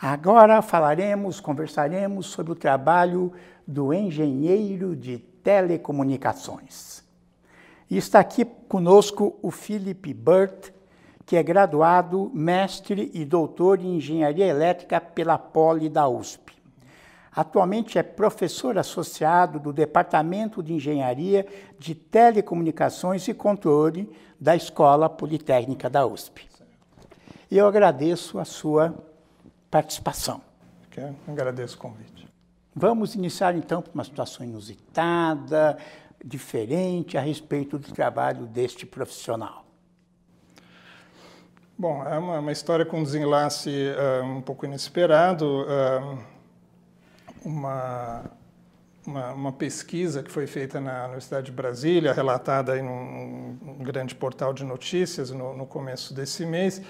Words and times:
Agora 0.00 0.62
falaremos, 0.62 1.40
conversaremos 1.40 2.26
sobre 2.26 2.52
o 2.52 2.56
trabalho 2.56 3.32
do 3.66 3.92
engenheiro 3.92 4.94
de 4.94 5.18
telecomunicações. 5.18 7.02
E 7.90 7.96
está 7.96 8.20
aqui 8.20 8.44
conosco 8.44 9.36
o 9.42 9.50
Philip 9.50 10.14
Burt, 10.14 10.70
que 11.26 11.36
é 11.36 11.42
graduado, 11.42 12.30
mestre 12.32 13.10
e 13.12 13.24
doutor 13.24 13.80
em 13.80 13.96
engenharia 13.96 14.46
elétrica 14.46 15.00
pela 15.00 15.36
Poli 15.36 15.88
da 15.88 16.08
USP. 16.08 16.56
Atualmente 17.34 17.98
é 17.98 18.02
professor 18.04 18.78
associado 18.78 19.58
do 19.58 19.72
Departamento 19.72 20.62
de 20.62 20.74
Engenharia 20.74 21.44
de 21.76 21.96
Telecomunicações 21.96 23.26
e 23.26 23.34
Controle 23.34 24.08
da 24.38 24.54
Escola 24.54 25.08
Politécnica 25.08 25.90
da 25.90 26.06
USP. 26.06 26.48
Eu 27.50 27.66
agradeço 27.66 28.38
a 28.38 28.44
sua 28.44 28.94
participação. 29.70 30.40
Eu 30.96 31.14
agradeço 31.28 31.76
o 31.76 31.78
convite. 31.78 32.28
Vamos 32.74 33.14
iniciar 33.14 33.54
então 33.54 33.80
por 33.80 33.92
uma 33.94 34.04
situação 34.04 34.44
inusitada, 34.44 35.78
diferente 36.24 37.16
a 37.16 37.20
respeito 37.20 37.78
do 37.78 37.92
trabalho 37.92 38.46
deste 38.46 38.84
profissional. 38.84 39.64
Bom, 41.76 42.02
é 42.04 42.18
uma, 42.18 42.40
uma 42.40 42.50
história 42.50 42.84
com 42.84 42.98
um 42.98 43.04
desenlace 43.04 43.70
uh, 43.70 44.24
um 44.24 44.40
pouco 44.40 44.66
inesperado. 44.66 45.62
Uh, 45.62 46.18
uma, 47.44 48.24
uma, 49.06 49.32
uma, 49.32 49.52
pesquisa 49.52 50.22
que 50.22 50.30
foi 50.30 50.48
feita 50.48 50.80
na 50.80 51.04
Universidade 51.04 51.46
de 51.46 51.52
Brasília, 51.52 52.12
relatada 52.12 52.76
em 52.76 52.82
um, 52.82 53.56
um 53.62 53.84
grande 53.84 54.14
portal 54.14 54.52
de 54.52 54.64
notícias 54.64 55.30
no, 55.30 55.56
no 55.56 55.66
começo 55.66 56.12
desse 56.12 56.44
mês, 56.44 56.82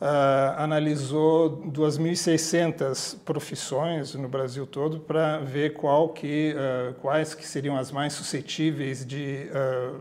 Uh, 0.00 0.54
analisou 0.58 1.60
2.600 1.72 3.18
profissões 3.24 4.14
no 4.14 4.28
Brasil 4.28 4.64
todo 4.64 5.00
para 5.00 5.38
ver 5.38 5.72
qual 5.72 6.10
que, 6.10 6.54
uh, 6.54 6.94
quais 7.00 7.34
que 7.34 7.44
seriam 7.44 7.76
as 7.76 7.90
mais 7.90 8.12
suscetíveis 8.12 9.04
de 9.04 9.48
uh, 9.50 9.98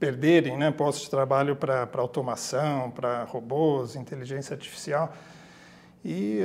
perderem 0.00 0.58
né, 0.58 0.72
postos 0.72 1.04
de 1.04 1.10
trabalho 1.10 1.54
para 1.54 1.88
automação, 1.94 2.90
para 2.90 3.22
robôs, 3.22 3.94
inteligência 3.94 4.52
artificial. 4.54 5.14
E 6.04 6.40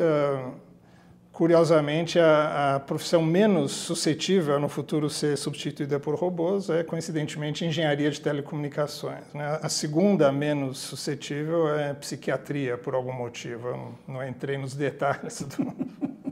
Curiosamente, 1.36 2.18
a, 2.18 2.76
a, 2.76 2.80
profissão 2.80 3.22
menos 3.22 3.74
suscetível 3.74 4.58
no 4.58 4.70
futuro 4.70 5.10
ser 5.10 5.38
substituída 5.38 6.00
por 6.00 6.16
robôs 6.16 6.70
é, 6.70 6.82
coincidentemente, 6.82 7.66
engenharia 7.66 8.10
de 8.10 8.22
telecomunicações. 8.22 9.26
Né? 9.34 9.60
A 9.62 9.68
segunda 9.68 10.32
menos 10.32 10.78
suscetível 10.78 11.68
é 11.78 11.94
psiquiatria, 11.94 12.78
por 12.78 12.96
algum 12.96 13.12
motivo. 13.12 13.68
Eu 13.68 13.76
não, 13.76 13.96
não 14.08 14.26
entrei 14.26 14.58
nos 14.58 14.76
detalhes. 14.76 15.42
Do... 15.42 15.76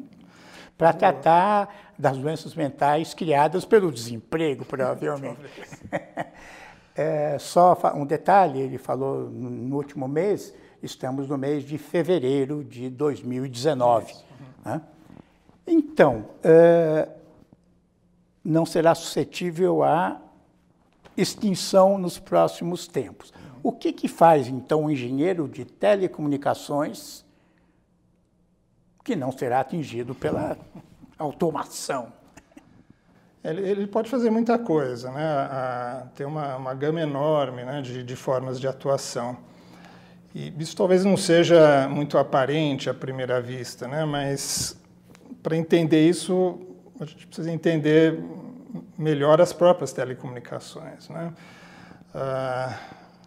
Para 0.78 0.94
tratar 0.94 1.94
das 2.00 2.18
doenças 2.18 2.56
mentais 2.56 3.14
criadas 3.14 3.66
pelo 3.66 3.92
desemprego, 3.92 4.64
provavelmente. 4.64 5.38
é, 6.96 7.38
só 7.40 7.78
um 7.94 8.06
detalhe, 8.06 8.62
ele 8.62 8.78
falou 8.78 9.30
no 9.30 9.76
último 9.76 10.08
mês, 10.08 10.54
estamos 10.82 11.28
no 11.28 11.38
mês 11.38 11.66
de 11.66 11.78
fevereiro 11.78 12.64
de 12.64 12.90
2019. 12.90 14.14
Né? 14.64 14.82
Então, 15.66 16.26
é, 16.44 17.08
não 18.44 18.66
será 18.66 18.94
suscetível 18.94 19.84
à 19.84 20.20
extinção 21.16 21.98
nos 21.98 22.20
próximos 22.20 22.88
tempos. 22.88 23.32
O 23.62 23.72
que, 23.72 23.94
que 23.94 24.08
faz, 24.08 24.48
então, 24.48 24.86
o 24.86 24.92
engenheiro 24.92 25.48
de 25.48 25.64
telecomunicações 25.64 27.24
que 29.04 29.16
não 29.16 29.32
será 29.32 29.62
atingido 29.62 30.14
pela 30.14 30.58
automação? 31.18 32.12
Ele, 33.44 33.70
ele 33.70 33.88
pode 33.88 34.10
fazer 34.10 34.30
muita 34.30 34.58
coisa, 34.58 35.12
né? 35.12 35.26
A, 35.26 36.08
tem 36.16 36.26
uma, 36.26 36.56
uma 36.56 36.74
gama 36.74 37.02
enorme 37.02 37.64
né, 37.64 37.82
de, 37.82 38.04
de 38.04 38.16
formas 38.16 38.60
de 38.60 38.68
atuação. 38.68 39.38
E 40.34 40.52
isso 40.58 40.76
talvez 40.76 41.06
não 41.06 41.16
seja 41.16 41.88
muito 41.88 42.18
aparente 42.18 42.90
à 42.90 42.94
primeira 42.94 43.40
vista, 43.40 43.88
né? 43.88 44.04
mas 44.04 44.76
para 45.44 45.58
entender 45.58 46.08
isso, 46.08 46.60
a 47.00 47.06
gente 47.06 47.28
precisa 47.28 47.52
entender 47.52 48.18
melhor 48.98 49.42
as 49.42 49.52
próprias 49.52 49.92
telecomunicações. 49.92 51.10
Né? 51.10 51.34
Ah, 52.16 52.80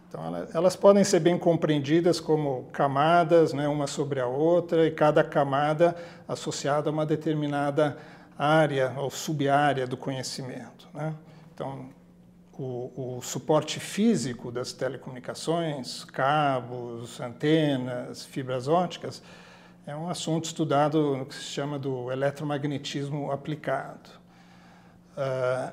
então, 0.09 0.47
elas 0.53 0.75
podem 0.75 1.03
ser 1.03 1.19
bem 1.19 1.37
compreendidas 1.37 2.19
como 2.19 2.63
camadas, 2.73 3.53
né, 3.53 3.67
uma 3.67 3.87
sobre 3.87 4.19
a 4.19 4.25
outra, 4.25 4.87
e 4.87 4.91
cada 4.91 5.23
camada 5.23 5.95
associada 6.27 6.89
a 6.89 6.93
uma 6.93 7.05
determinada 7.05 7.97
área 8.37 8.93
ou 8.97 9.11
subárea 9.11 9.85
do 9.85 9.97
conhecimento. 9.97 10.87
Né? 10.93 11.13
Então, 11.53 11.89
o, 12.57 13.17
o, 13.17 13.21
suporte 13.21 13.79
físico 13.79 14.51
das 14.51 14.73
telecomunicações, 14.73 16.03
cabos, 16.05 17.19
antenas, 17.19 18.25
fibras 18.25 18.67
óticas, 18.67 19.21
é 19.87 19.95
um 19.95 20.09
assunto 20.09 20.43
estudado 20.43 21.15
no 21.15 21.25
que 21.25 21.33
se 21.33 21.43
chama 21.43 21.79
do 21.79 22.11
eletromagnetismo 22.11 23.31
aplicado. 23.31 24.09
Uh, 25.15 25.71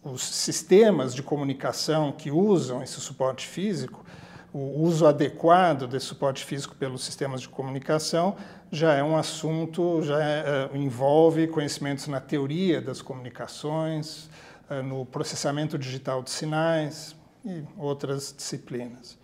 os 0.00 0.22
sistemas 0.22 1.12
de 1.12 1.20
comunicação 1.20 2.12
que 2.12 2.30
usam 2.30 2.80
esse 2.80 3.00
suporte 3.00 3.48
físico, 3.48 4.06
o 4.52 4.80
uso 4.80 5.08
adequado 5.08 5.88
desse 5.88 6.06
suporte 6.06 6.44
físico 6.44 6.76
pelos 6.76 7.04
sistemas 7.04 7.40
de 7.40 7.48
comunicação 7.48 8.36
já 8.70 8.94
é 8.94 9.02
um 9.02 9.16
assunto, 9.16 10.00
já 10.02 10.22
é, 10.22 10.70
envolve 10.72 11.48
conhecimentos 11.48 12.06
na 12.06 12.20
teoria 12.20 12.80
das 12.80 13.02
comunicações, 13.02 14.30
uh, 14.70 14.84
no 14.84 15.04
processamento 15.04 15.76
digital 15.76 16.22
de 16.22 16.30
sinais 16.30 17.16
e 17.44 17.64
outras 17.76 18.32
disciplinas. 18.36 19.18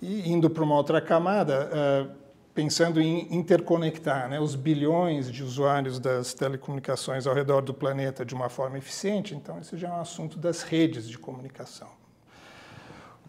E 0.00 0.30
indo 0.30 0.48
para 0.48 0.62
uma 0.62 0.76
outra 0.76 1.00
camada, 1.00 1.68
uh, 1.68 2.19
pensando 2.54 3.00
em 3.00 3.32
interconectar 3.34 4.28
né, 4.28 4.40
os 4.40 4.54
bilhões 4.54 5.30
de 5.30 5.42
usuários 5.42 5.98
das 5.98 6.34
telecomunicações 6.34 7.26
ao 7.26 7.34
redor 7.34 7.62
do 7.62 7.72
planeta 7.72 8.24
de 8.24 8.34
uma 8.34 8.48
forma 8.48 8.78
eficiente, 8.78 9.34
então 9.34 9.58
esse 9.60 9.76
já 9.76 9.88
é 9.88 9.92
um 9.92 10.00
assunto 10.00 10.38
das 10.38 10.62
redes 10.62 11.08
de 11.08 11.18
comunicação. 11.18 11.88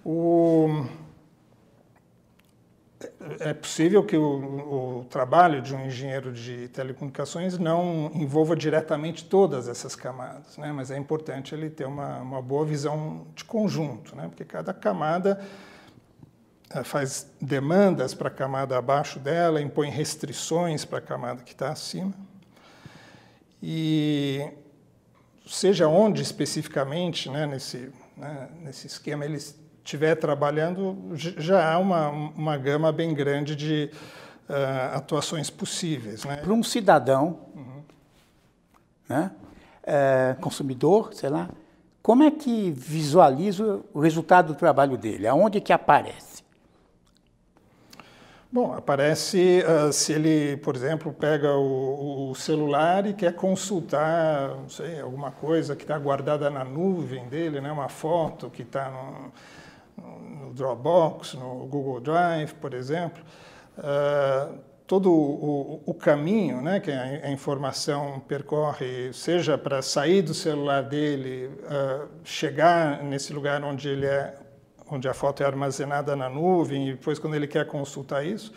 O, 0.04 0.86
é 3.40 3.54
possível 3.54 4.04
que 4.04 4.18
o, 4.18 5.02
o, 5.02 5.06
trabalho 5.06 5.62
de 5.62 5.76
um 5.76 5.86
engenheiro 5.86 6.31
de 6.31 6.68
telecomunicações 6.70 7.60
não 7.60 8.12
envolva 8.16 8.56
diretamente 8.56 9.26
todas 9.26 9.68
essas 9.68 9.96
camadas, 9.96 10.58
né? 10.58 10.72
mas 10.72 10.90
é 10.90 10.98
importante 10.98 11.54
ele 11.54 11.70
ter 11.70 11.86
uma, 11.86 12.18
uma 12.20 12.42
boa 12.42 12.66
visão 12.66 13.28
de 13.36 13.44
conjunto, 13.44 14.16
né? 14.16 14.28
porque 14.28 14.44
cada 14.44 14.74
camada 14.74 15.40
faz 16.84 17.30
demandas 17.42 18.14
para 18.14 18.28
a 18.28 18.32
camada 18.32 18.78
abaixo 18.78 19.20
dela, 19.20 19.62
impõe 19.62 19.90
restrições 19.90 20.86
para 20.86 21.00
a 21.00 21.02
camada 21.02 21.44
que 21.44 21.52
está 21.52 21.70
acima. 21.70 22.14
E 23.62 24.48
seja 25.46 25.88
onde 25.88 26.22
especificamente, 26.22 27.30
né, 27.30 27.46
nesse, 27.46 27.92
né, 28.16 28.50
nesse 28.62 28.88
esquema, 28.88 29.26
ele 29.26 29.38
estiver 29.38 30.16
trabalhando, 30.16 30.98
já 31.16 31.74
há 31.74 31.78
uma, 31.78 32.10
uma 32.10 32.58
gama 32.58 32.92
bem 32.92 33.14
grande 33.14 33.56
de 33.56 33.92
uh, 34.50 34.96
atuações 34.96 35.50
possíveis. 35.50 36.24
Né? 36.24 36.38
Para 36.38 36.54
um 36.54 36.64
cidadão, 36.64 37.40
uhum. 37.56 37.84
né, 39.10 39.31
é, 39.84 40.36
consumidor, 40.40 41.14
sei 41.14 41.30
lá, 41.30 41.50
como 42.02 42.24
é 42.24 42.31
que 42.31 42.72
visualiza 42.72 43.81
o 43.94 44.00
resultado 44.00 44.54
do 44.54 44.56
trabalho 44.56 44.98
dele? 44.98 45.28
Aonde 45.28 45.62
que 45.62 45.72
aparece? 45.72 46.31
Bom, 48.53 48.73
aparece 48.73 49.63
uh, 49.63 49.94
se 49.94 50.12
ele, 50.12 50.57
por 50.57 50.75
exemplo, 50.75 51.13
pega 51.13 51.56
o, 51.56 52.31
o, 52.31 52.36
celular 52.36 53.07
e 53.07 53.13
quer 53.13 53.33
consultar, 53.33 54.50
não 54.50 54.68
sei, 54.68 55.00
alguma 55.00 55.31
coisa 55.31 55.74
que 55.74 55.83
está 55.83 55.98
guardada 55.98 56.50
na 56.50 56.65
nuvem 56.65 57.30
dele, 57.30 57.62
né, 57.62 57.71
uma 57.71 57.88
foto 57.88 58.50
que 58.50 58.63
está 58.63 58.89
no, 58.89 60.48
no, 60.48 60.53
Dropbox, 60.53 61.36
no 61.36 61.65
Google 61.65 62.01
Drive, 62.01 62.53
por 62.56 62.74
exemplo. 62.74 63.24
Uh, 63.77 64.59
todo 64.86 65.09
o, 65.09 65.81
o, 65.86 65.94
caminho 65.94 66.62
né, 66.62 66.81
que 66.81 66.92
a, 66.92 67.31
informação 67.31 68.21
percorre, 68.27 69.13
seja 69.13 69.57
para 69.57 69.81
sair 69.81 70.21
do 70.21 70.33
celular 70.33 70.83
dele, 70.83 71.50
uh, 71.63 72.09
chegar 72.21 73.01
nesse 73.01 73.31
lugar 73.31 73.63
onde 73.63 73.88
ele 73.88 74.06
é 74.06 74.36
onde 74.92 75.08
a 75.08 75.14
foto 75.14 75.42
é 75.42 75.46
armazenada 75.46 76.16
na 76.18 76.30
nuvem, 76.30 76.90
e 76.90 76.92
depois, 76.92 77.18
quando 77.18 77.36
ele 77.36 77.48
quer 77.48 77.66
consultar 77.66 78.26
isso, 78.26 78.54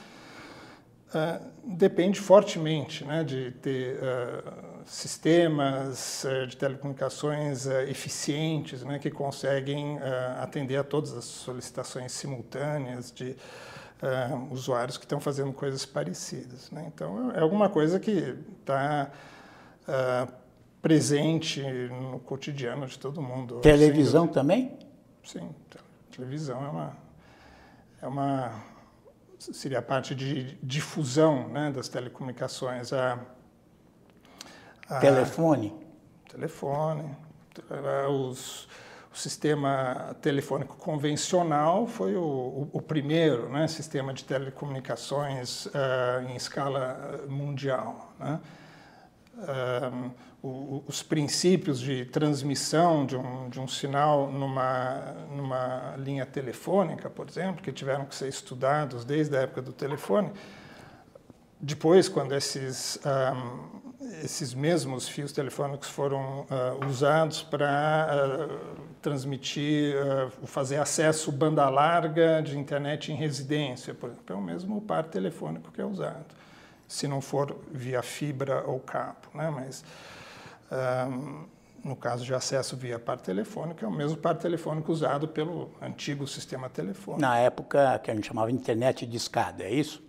uh, 1.15 1.41
depende 1.65 2.19
fortemente 2.19 3.05
né, 3.05 3.23
de 3.23 3.53
ter 3.63 3.97
uh, 3.97 4.83
sistemas 4.85 6.25
uh, 6.25 6.47
de 6.49 6.57
telecomunicações 6.57 7.67
eficientes 7.67 8.83
né, 8.83 8.99
que 8.99 9.13
conseguem 9.13 9.99
atender 10.41 10.77
a 10.77 10.85
todas 10.85 11.17
as 11.17 11.25
solicitações 11.25 12.13
simultâneas 12.13 13.13
de 13.13 13.37
usuários 14.51 14.99
que 14.99 15.07
estão 15.07 15.19
fazendo 15.19 15.51
coisas 15.53 15.87
parecidas. 15.87 16.71
Né? 16.71 16.91
Então, 16.95 17.33
é 17.33 17.41
alguma 17.41 17.71
coisa 17.71 17.99
que 17.99 18.37
está 18.61 19.11
presente 20.83 21.63
no 21.63 22.19
cotidiano 22.21 22.87
de 22.87 22.99
todo 22.99 23.23
mundo. 23.23 23.61
Televisão 23.61 24.27
também? 24.27 24.77
Sim, 25.23 25.49
televisão 26.17 26.65
é 26.65 26.69
uma, 26.69 26.97
é 28.03 28.07
uma 28.07 28.63
seria 29.39 29.79
a 29.79 29.83
parte 29.83 30.15
de 30.15 30.57
difusão 30.63 31.49
né, 31.49 31.71
das 31.71 31.89
telecomunicações. 31.89 32.93
A, 32.93 33.19
a 34.89 34.99
telefone? 35.01 35.75
Telefone. 36.29 37.17
Os, 38.09 38.69
o 39.13 39.17
sistema 39.17 40.17
telefônico 40.21 40.77
convencional 40.77 41.87
foi 41.87 42.17
o, 42.17 42.69
o, 42.73 42.83
primeiro 42.83 43.49
né, 43.49 43.69
sistema 43.69 44.13
de 44.13 44.25
telecomunicações 44.25 45.67
uh, 45.67 45.71
em 46.29 46.37
escala 46.37 47.25
mundial. 47.29 48.13
Né? 48.19 48.41
Uh, 49.37 50.11
os 50.87 51.03
princípios 51.03 51.81
de 51.81 52.05
transmissão 52.05 53.07
de 53.07 53.17
um, 53.17 53.49
de 53.49 53.59
um 53.59 53.67
sinal 53.67 54.31
numa, 54.31 55.15
numa 55.35 55.95
linha 55.97 56.27
telefônica, 56.27 57.09
por 57.09 57.27
exemplo, 57.27 57.63
que 57.63 57.73
tiveram 57.73 58.05
que 58.05 58.15
ser 58.15 58.29
estudados 58.29 59.07
desde 59.07 59.35
a 59.37 59.41
época 59.41 59.63
do 59.63 59.73
telefone, 59.73 60.31
depois, 61.59 62.11
quando 62.11 62.35
esses, 62.35 63.01
um, 63.07 63.81
esses 64.23 64.53
mesmos 64.53 65.09
fios 65.09 65.33
telefônicos 65.33 65.89
foram 65.89 66.41
uh, 66.43 66.87
usados 66.87 67.43
para 67.43 68.07
uh, 68.51 68.85
transmitir, 69.01 69.95
uh, 69.97 70.47
fazer 70.47 70.77
acesso 70.77 71.33
banda 71.33 71.67
larga 71.71 72.43
de 72.43 72.59
internet 72.59 73.11
em 73.11 73.15
residência, 73.15 73.95
por 73.95 74.11
exemplo, 74.11 74.37
é 74.37 74.39
o 74.39 74.43
mesmo 74.43 74.83
par 74.83 75.05
telefônico 75.05 75.73
que 75.73 75.81
é 75.81 75.87
usado, 75.87 76.35
se 76.87 77.09
não 77.09 77.23
for 77.23 77.57
via 77.73 78.03
fibra 78.03 78.63
ou 78.67 78.79
cabo, 78.79 79.29
né? 79.33 79.49
Mas 79.49 79.83
um, 80.71 81.45
no 81.85 81.95
caso 81.95 82.25
de 82.25 82.35
acesso 82.35 82.77
via 82.77 82.99
par 82.99 83.21
telefônico, 83.21 83.85
é 83.85 83.89
o 83.89 83.93
mesmo 83.93 84.17
par 84.17 84.37
telefônico 84.37 84.91
usado 84.91 85.29
pelo 85.29 85.71
antigo 85.81 86.27
sistema 86.27 86.69
telefônico. 86.69 87.21
Na 87.21 87.39
época 87.39 87.99
que 87.99 88.11
a 88.11 88.15
gente 88.15 88.27
chamava 88.27 88.51
internet 88.51 89.07
de 89.07 89.17
escada, 89.17 89.65
é 89.65 89.73
isso? 89.73 90.03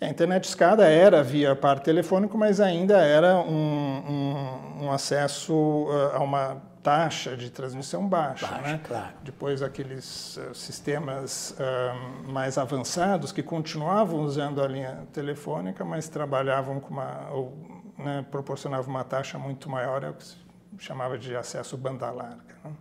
A 0.00 0.08
internet 0.08 0.44
escada 0.44 0.86
era 0.86 1.22
via 1.22 1.54
par 1.54 1.78
telefônico, 1.80 2.36
mas 2.36 2.58
ainda 2.58 2.98
era 2.98 3.36
um, 3.38 4.78
um, 4.80 4.84
um 4.84 4.92
acesso 4.92 5.52
uh, 5.54 6.16
a 6.16 6.20
uma 6.20 6.62
taxa 6.82 7.36
de 7.36 7.50
transmissão 7.50 8.08
baixa. 8.08 8.46
baixa 8.46 8.62
né? 8.62 8.80
claro. 8.82 9.12
Depois, 9.22 9.62
aqueles 9.62 10.38
uh, 10.38 10.54
sistemas 10.54 11.54
uh, 11.58 12.30
mais 12.32 12.56
avançados 12.56 13.32
que 13.32 13.42
continuavam 13.42 14.20
usando 14.20 14.62
a 14.62 14.68
linha 14.68 15.06
telefônica, 15.12 15.84
mas 15.84 16.08
trabalhavam 16.08 16.80
com 16.80 16.94
uma. 16.94 17.28
Ou, 17.30 17.79
né, 18.00 18.24
proporcionavam 18.30 18.90
uma 18.90 19.04
taxa 19.04 19.38
muito 19.38 19.68
maior, 19.68 20.02
é 20.02 20.10
o 20.10 20.14
que 20.14 20.24
se 20.24 20.36
chamava 20.78 21.18
de 21.18 21.34
acesso 21.36 21.76
banda 21.76 22.10
larga. 22.10 22.56
Né? 22.64 22.72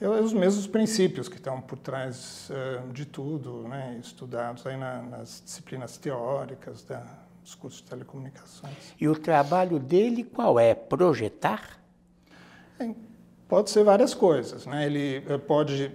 é 0.00 0.08
os 0.08 0.32
mesmos 0.32 0.66
princípios 0.66 1.28
que 1.28 1.36
estão 1.36 1.60
por 1.60 1.78
trás 1.78 2.50
uh, 2.50 2.92
de 2.92 3.04
tudo, 3.04 3.68
né, 3.68 3.98
estudados 4.00 4.66
aí 4.66 4.76
na, 4.76 5.02
nas 5.02 5.42
disciplinas 5.44 5.98
teóricas 5.98 6.82
da, 6.84 7.04
dos 7.42 7.54
cursos 7.54 7.82
de 7.82 7.88
telecomunicações. 7.88 8.94
E 8.98 9.08
o 9.08 9.14
trabalho 9.14 9.78
dele 9.78 10.24
qual 10.24 10.58
é? 10.58 10.74
Projetar? 10.74 11.78
É, 12.78 12.94
pode 13.46 13.70
ser 13.70 13.84
várias 13.84 14.14
coisas. 14.14 14.64
Né? 14.64 14.86
Ele 14.86 15.18
uh, 15.32 15.38
pode 15.38 15.92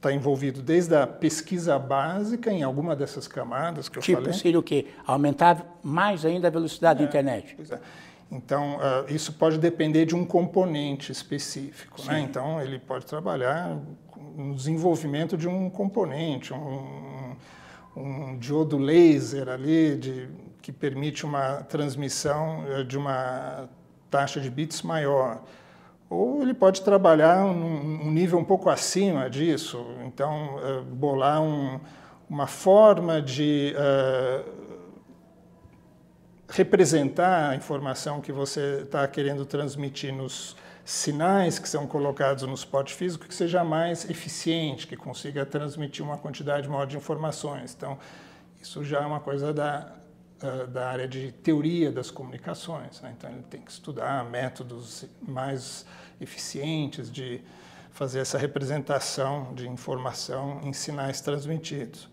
estar 0.00 0.08
tá 0.08 0.14
envolvido 0.14 0.62
desde 0.62 0.96
a 0.96 1.06
pesquisa 1.06 1.78
básica 1.78 2.50
em 2.50 2.62
alguma 2.62 2.96
dessas 2.96 3.28
camadas 3.28 3.88
que 3.88 3.98
eu 3.98 4.02
tipo, 4.02 4.16
falei. 4.16 4.32
Tipo, 4.32 4.42
seria 4.42 4.58
o 4.58 4.62
quê? 4.62 4.86
Aumentar 5.06 5.78
mais 5.82 6.24
ainda 6.24 6.48
a 6.48 6.50
velocidade 6.50 7.00
é, 7.00 7.02
da 7.02 7.08
internet? 7.08 7.56
É. 7.70 7.78
Então, 8.32 8.76
uh, 8.76 9.12
isso 9.12 9.34
pode 9.34 9.58
depender 9.58 10.06
de 10.06 10.14
um 10.14 10.24
componente 10.24 11.12
específico. 11.12 12.02
Né? 12.04 12.20
Então, 12.20 12.62
ele 12.62 12.78
pode 12.78 13.04
trabalhar 13.04 13.76
no 14.36 14.54
desenvolvimento 14.54 15.36
de 15.36 15.46
um 15.46 15.68
componente, 15.68 16.54
um, 16.54 17.36
um 17.94 18.38
diodo 18.38 18.78
laser 18.78 19.48
ali, 19.48 19.96
de, 19.96 20.28
que 20.62 20.72
permite 20.72 21.26
uma 21.26 21.56
transmissão 21.64 22.64
uh, 22.64 22.84
de 22.84 22.96
uma 22.96 23.68
taxa 24.10 24.40
de 24.40 24.48
bits 24.48 24.80
maior. 24.80 25.42
Ou 26.10 26.42
ele 26.42 26.52
pode 26.52 26.82
trabalhar 26.82 27.46
um 27.46 28.10
nível 28.10 28.38
um 28.38 28.44
pouco 28.44 28.68
acima 28.68 29.30
disso, 29.30 29.86
então, 30.04 30.56
uh, 30.56 30.82
bolar 30.82 31.40
um, 31.40 31.78
uma 32.28 32.48
forma 32.48 33.22
de 33.22 33.72
representar 36.48 37.50
a 37.50 37.54
informação 37.54 38.20
que 38.20 38.32
você 38.32 38.80
está 38.82 39.06
querendo 39.06 39.46
transmitir 39.46 40.12
nos 40.12 40.56
sinais 40.84 41.58
que 41.58 41.68
são 41.68 41.86
colocados 41.86 42.42
no 42.42 42.56
suporte 42.56 42.92
físico 42.94 43.26
que 43.26 43.34
seja 43.34 43.62
mais 43.62 44.08
eficiente, 44.10 44.86
que 44.86 44.96
consiga 44.96 45.46
transmitir 45.46 46.04
uma 46.04 46.18
quantidade 46.18 46.68
maior 46.68 46.86
de 46.86 46.96
informações. 46.96 47.74
Então, 47.76 47.96
isso 48.60 48.84
já 48.84 49.00
é 49.00 49.06
uma 49.06 49.20
coisa 49.20 49.52
da, 49.52 49.92
da 50.70 50.88
área 50.88 51.06
de 51.06 51.32
teoria 51.32 51.92
das 51.92 52.10
comunicações. 52.10 53.00
Né? 53.00 53.14
Então, 53.16 53.30
ele 53.30 53.42
tem 53.42 53.60
que 53.60 53.70
estudar 53.70 54.24
métodos 54.24 55.04
mais 55.20 55.84
eficientes 56.20 57.10
de 57.10 57.42
fazer 57.92 58.20
essa 58.20 58.38
representação 58.38 59.52
de 59.54 59.68
informação 59.68 60.60
em 60.62 60.72
sinais 60.72 61.20
transmitidos. 61.20 62.08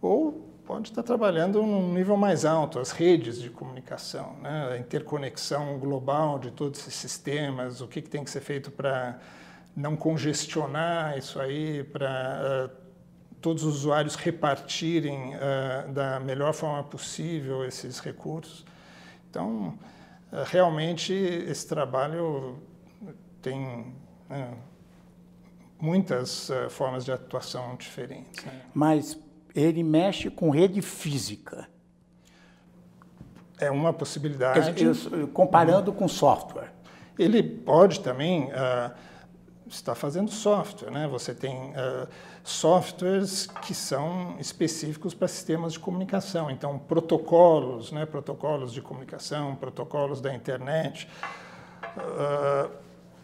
Ou 0.00 0.46
pode 0.64 0.90
estar 0.90 1.02
trabalhando 1.02 1.62
num 1.62 1.92
nível 1.92 2.16
mais 2.16 2.44
alto, 2.44 2.78
as 2.78 2.90
redes 2.90 3.40
de 3.40 3.50
comunicação, 3.50 4.36
né? 4.42 4.70
a 4.72 4.78
interconexão 4.78 5.78
global 5.78 6.38
de 6.38 6.50
todos 6.50 6.80
esses 6.80 6.94
sistemas, 6.94 7.80
o 7.80 7.88
que, 7.88 8.02
que 8.02 8.10
tem 8.10 8.22
que 8.22 8.30
ser 8.30 8.40
feito 8.40 8.70
para 8.70 9.18
não 9.74 9.96
congestionar 9.96 11.16
isso 11.18 11.40
aí, 11.40 11.84
para 11.84 12.70
uh, 12.72 12.85
todos 13.46 13.62
os 13.62 13.76
usuários 13.76 14.16
repartirem 14.16 15.36
uh, 15.36 15.92
da 15.92 16.18
melhor 16.18 16.52
forma 16.52 16.82
possível 16.82 17.64
esses 17.64 18.00
recursos. 18.00 18.66
Então, 19.30 19.78
uh, 20.32 20.42
realmente, 20.46 21.12
esse 21.12 21.64
trabalho 21.68 22.58
tem 23.40 23.94
né, 24.28 24.52
muitas 25.78 26.50
formas 26.70 27.04
de 27.04 27.12
atuação 27.12 27.76
diferentes. 27.76 28.44
Né? 28.44 28.62
Mas 28.74 29.16
ele 29.54 29.84
mexe 29.84 30.28
com 30.28 30.50
rede 30.50 30.82
física. 30.82 31.68
É 33.60 33.70
uma 33.70 33.92
possibilidade. 33.92 34.72
Dizer, 34.72 35.28
comparando 35.28 35.92
com 35.92 36.08
software. 36.08 36.72
Ele 37.16 37.44
pode 37.44 38.00
também 38.00 38.50
estar 39.68 39.94
fazendo 39.94 40.30
software. 40.30 40.90
Né? 40.90 41.08
Você 41.08 41.34
tem 41.34 41.70
uh, 41.70 42.08
softwares 42.44 43.46
que 43.46 43.74
são 43.74 44.36
específicos 44.38 45.14
para 45.14 45.28
sistemas 45.28 45.72
de 45.72 45.78
comunicação. 45.78 46.50
Então, 46.50 46.78
protocolos, 46.78 47.92
né? 47.92 48.06
protocolos 48.06 48.72
de 48.72 48.80
comunicação, 48.80 49.56
protocolos 49.56 50.20
da 50.20 50.34
internet. 50.34 51.08
Uh, 51.96 52.70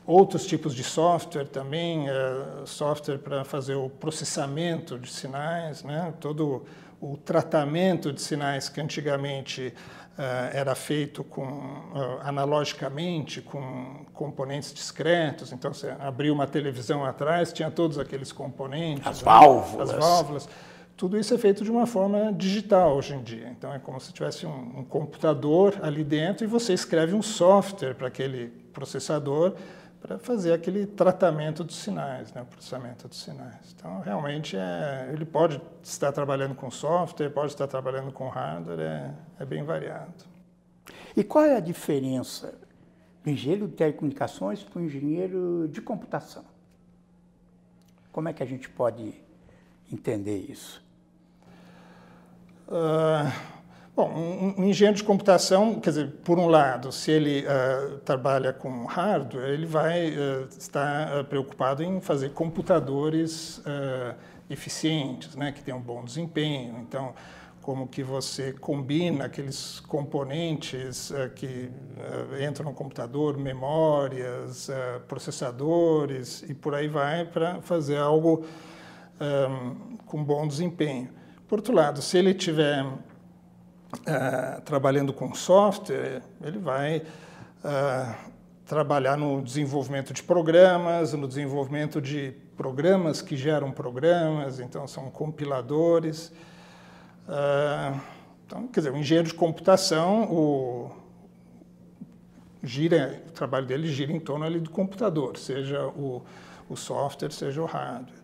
outros 0.06 0.46
tipos 0.46 0.74
de 0.74 0.82
software 0.82 1.46
também, 1.46 2.08
uh, 2.08 2.66
software 2.66 3.18
para 3.18 3.44
fazer 3.44 3.74
o 3.74 3.88
processamento 3.88 4.98
de 4.98 5.10
sinais, 5.10 5.82
né? 5.82 6.12
todo 6.20 6.64
o 7.00 7.16
tratamento 7.16 8.12
de 8.12 8.22
sinais 8.22 8.68
que 8.68 8.80
antigamente 8.80 9.74
era 10.52 10.74
feito 10.74 11.24
com, 11.24 11.42
uh, 11.44 12.20
analogicamente 12.22 13.40
com 13.40 14.04
componentes 14.12 14.72
discretos. 14.72 15.52
Então, 15.52 15.72
você 15.72 15.94
abriu 15.98 16.34
uma 16.34 16.46
televisão 16.46 17.04
atrás, 17.04 17.52
tinha 17.52 17.70
todos 17.70 17.98
aqueles 17.98 18.30
componentes. 18.32 19.06
As 19.06 19.22
válvulas. 19.22 19.88
Né? 19.90 19.96
As 19.96 20.04
válvulas. 20.04 20.48
Tudo 20.96 21.18
isso 21.18 21.34
é 21.34 21.38
feito 21.38 21.64
de 21.64 21.70
uma 21.70 21.86
forma 21.86 22.32
digital 22.32 22.96
hoje 22.96 23.14
em 23.14 23.22
dia. 23.22 23.48
Então, 23.48 23.72
é 23.72 23.78
como 23.78 23.98
se 23.98 24.12
tivesse 24.12 24.46
um, 24.46 24.80
um 24.80 24.84
computador 24.84 25.78
ali 25.82 26.04
dentro 26.04 26.44
e 26.44 26.46
você 26.46 26.72
escreve 26.72 27.14
um 27.14 27.22
software 27.22 27.94
para 27.94 28.08
aquele 28.08 28.48
processador 28.72 29.54
para 30.02 30.18
fazer 30.18 30.52
aquele 30.52 30.84
tratamento 30.84 31.62
dos 31.62 31.76
sinais, 31.76 32.32
né, 32.32 32.42
o 32.42 32.46
processamento 32.46 33.06
dos 33.06 33.22
sinais. 33.22 33.72
Então, 33.74 34.00
realmente, 34.00 34.56
é, 34.56 35.08
ele 35.12 35.24
pode 35.24 35.62
estar 35.80 36.10
trabalhando 36.10 36.56
com 36.56 36.68
software, 36.72 37.30
pode 37.30 37.52
estar 37.52 37.68
trabalhando 37.68 38.10
com 38.10 38.28
hardware, 38.28 38.80
é, 38.80 39.14
é 39.38 39.44
bem 39.44 39.62
variado. 39.62 40.24
E 41.16 41.22
qual 41.22 41.44
é 41.44 41.56
a 41.56 41.60
diferença 41.60 42.52
do 43.22 43.30
engenheiro 43.30 43.68
de 43.68 43.74
telecomunicações 43.74 44.64
para 44.64 44.80
o 44.80 44.84
engenheiro 44.84 45.68
de 45.68 45.80
computação? 45.80 46.44
Como 48.10 48.28
é 48.28 48.32
que 48.32 48.42
a 48.42 48.46
gente 48.46 48.68
pode 48.68 49.14
entender 49.90 50.38
isso? 50.50 50.82
Uh, 52.66 53.61
Bom, 53.94 54.10
um, 54.56 54.64
engenheiro 54.64 54.96
de 54.96 55.04
computação, 55.04 55.78
quer 55.78 55.90
dizer, 55.90 56.12
por 56.24 56.38
um 56.38 56.46
lado, 56.46 56.90
se 56.90 57.10
ele 57.10 57.44
uh, 57.44 57.98
trabalha 57.98 58.50
com 58.50 58.86
hardware, 58.86 59.50
ele 59.50 59.66
vai 59.66 60.08
uh, 60.08 60.48
estar 60.48 61.20
uh, 61.20 61.24
preocupado 61.26 61.82
em 61.82 62.00
fazer 62.00 62.30
computadores 62.30 63.62
eficientes, 64.48 65.36
né, 65.36 65.52
que 65.52 65.62
tenham 65.62 65.78
um 65.78 65.82
bom 65.82 66.02
desempenho. 66.02 66.78
Então, 66.80 67.12
como 67.60 67.86
que 67.86 68.02
você 68.02 68.54
combina 68.54 69.26
aqueles 69.26 69.80
componentes 69.80 71.12
que 71.36 71.70
entram 72.48 72.70
no 72.70 72.74
computador, 72.74 73.36
memórias, 73.36 74.68
processadores 75.06 76.42
e 76.48 76.54
por 76.54 76.74
aí 76.74 76.88
vai 76.88 77.24
para 77.24 77.60
fazer 77.60 77.98
algo 77.98 78.44
um, 79.20 79.96
com 80.06 80.24
bom 80.24 80.48
desempenho. 80.48 81.08
Por 81.46 81.60
outro 81.60 81.72
lado, 81.72 82.02
se 82.02 82.18
ele 82.18 82.34
estiver 83.92 84.60
trabalhando 84.62 85.12
com 85.12 85.34
software, 85.34 86.22
ele 86.42 86.58
vai 86.58 87.02
trabalhar 88.64 89.16
no 89.16 89.42
desenvolvimento 89.42 90.14
de 90.14 90.22
programas, 90.22 91.12
no 91.12 91.28
desenvolvimento 91.28 92.00
de 92.00 92.32
programas 92.56 93.20
que 93.20 93.36
geram 93.36 93.70
programas, 93.70 94.60
então 94.60 94.86
são 94.86 95.10
compiladores. 95.10 96.32
Uh, 97.28 98.00
então, 98.46 98.66
quer 98.68 98.80
dizer, 98.80 98.92
o 98.92 98.96
engenheiro 98.96 99.28
de 99.28 99.34
computação, 99.34 100.24
o, 100.24 100.90
gira, 102.62 103.22
o 103.28 103.32
trabalho 103.32 103.66
dele 103.66 103.88
gira 103.88 104.12
em 104.12 104.20
torno 104.20 104.44
ali 104.44 104.60
do 104.60 104.70
computador, 104.70 105.36
seja 105.36 105.86
o, 105.88 106.22
o 106.68 106.76
software, 106.76 107.30
seja 107.30 107.60
o 107.60 107.66
hardware. 107.66 108.22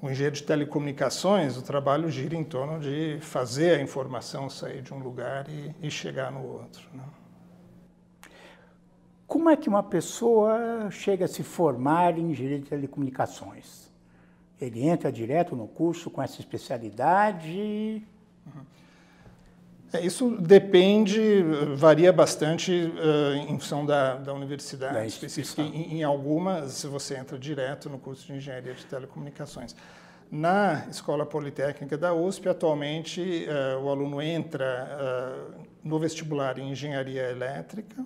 O 0.00 0.10
engenheiro 0.10 0.34
de 0.34 0.42
telecomunicações, 0.42 1.56
o 1.56 1.62
trabalho 1.62 2.08
gira 2.08 2.34
em 2.34 2.44
torno 2.44 2.80
de 2.80 3.18
fazer 3.20 3.78
a 3.78 3.82
informação 3.82 4.48
sair 4.48 4.82
de 4.82 4.92
um 4.92 4.98
lugar 4.98 5.48
e, 5.48 5.74
e 5.82 5.90
chegar 5.90 6.30
no 6.32 6.44
outro. 6.44 6.88
Né? 6.94 7.04
Como 9.26 9.48
é 9.48 9.56
que 9.56 9.68
uma 9.68 9.82
pessoa 9.82 10.90
chega 10.90 11.24
a 11.24 11.28
se 11.28 11.42
formar 11.42 12.18
em 12.18 12.30
engenharia 12.30 12.58
de 12.58 12.68
telecomunicações? 12.68 13.90
Ele 14.60 14.86
entra 14.86 15.10
direto 15.10 15.56
no 15.56 15.66
curso 15.66 16.10
com 16.10 16.22
essa 16.22 16.40
especialidade? 16.40 18.06
É, 18.46 18.60
isso 20.00 20.30
depende, 20.40 21.42
varia 21.76 22.12
bastante 22.12 22.72
uh, 22.72 23.34
em 23.34 23.58
função 23.58 23.84
da, 23.84 24.14
da 24.14 24.32
universidade 24.32 24.94
da 24.94 25.06
específica. 25.06 25.62
Em, 25.62 25.98
em 25.98 26.02
algumas, 26.02 26.72
se 26.72 26.86
você 26.86 27.16
entra 27.16 27.38
direto 27.38 27.90
no 27.90 27.98
curso 27.98 28.26
de 28.26 28.34
engenharia 28.34 28.74
de 28.74 28.86
telecomunicações. 28.86 29.76
Na 30.30 30.86
Escola 30.90 31.26
Politécnica 31.26 31.98
da 31.98 32.14
USP, 32.14 32.48
atualmente, 32.48 33.20
uh, 33.20 33.84
o 33.84 33.90
aluno 33.90 34.22
entra 34.22 34.88
uh, 35.52 35.60
no 35.84 35.98
vestibular 35.98 36.58
em 36.58 36.70
engenharia 36.70 37.30
elétrica 37.30 38.02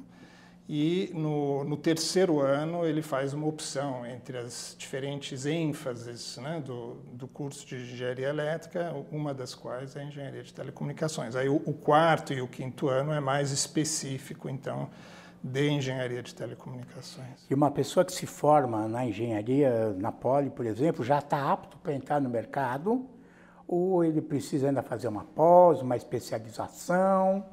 e 0.68 1.12
no, 1.14 1.62
no, 1.62 1.76
terceiro 1.76 2.40
ano 2.40 2.84
ele 2.84 3.00
faz 3.00 3.32
uma 3.32 3.46
opção 3.46 4.04
entre 4.04 4.36
as 4.36 4.74
diferentes 4.76 5.46
ênfases 5.46 6.38
né, 6.38 6.60
do, 6.60 6.96
do, 7.12 7.28
curso 7.28 7.64
de 7.64 7.76
engenharia 7.76 8.28
elétrica, 8.28 8.92
uma 9.12 9.32
das 9.32 9.54
quais 9.54 9.94
é 9.94 10.02
engenharia 10.02 10.42
de 10.42 10.52
telecomunicações. 10.52 11.36
Aí 11.36 11.48
o, 11.48 11.62
o, 11.64 11.72
quarto 11.72 12.32
e 12.32 12.40
o 12.40 12.48
quinto 12.48 12.88
ano 12.88 13.12
é 13.12 13.20
mais 13.20 13.52
específico, 13.52 14.48
então, 14.48 14.90
de 15.40 15.70
engenharia 15.70 16.20
de 16.20 16.34
telecomunicações. 16.34 17.46
E 17.48 17.54
uma 17.54 17.70
pessoa 17.70 18.04
que 18.04 18.12
se 18.12 18.26
forma 18.26 18.88
na 18.88 19.06
engenharia, 19.06 19.94
na 19.96 20.10
Poli, 20.10 20.50
por 20.50 20.66
exemplo, 20.66 21.04
já 21.04 21.20
está 21.20 21.52
apto 21.52 21.76
para 21.78 21.94
entrar 21.94 22.20
no 22.20 22.28
mercado? 22.28 23.06
Ou 23.68 24.02
ele 24.02 24.20
precisa 24.20 24.66
ainda 24.66 24.82
fazer 24.82 25.06
uma 25.06 25.22
pós, 25.22 25.80
uma 25.80 25.96
especialização? 25.96 27.46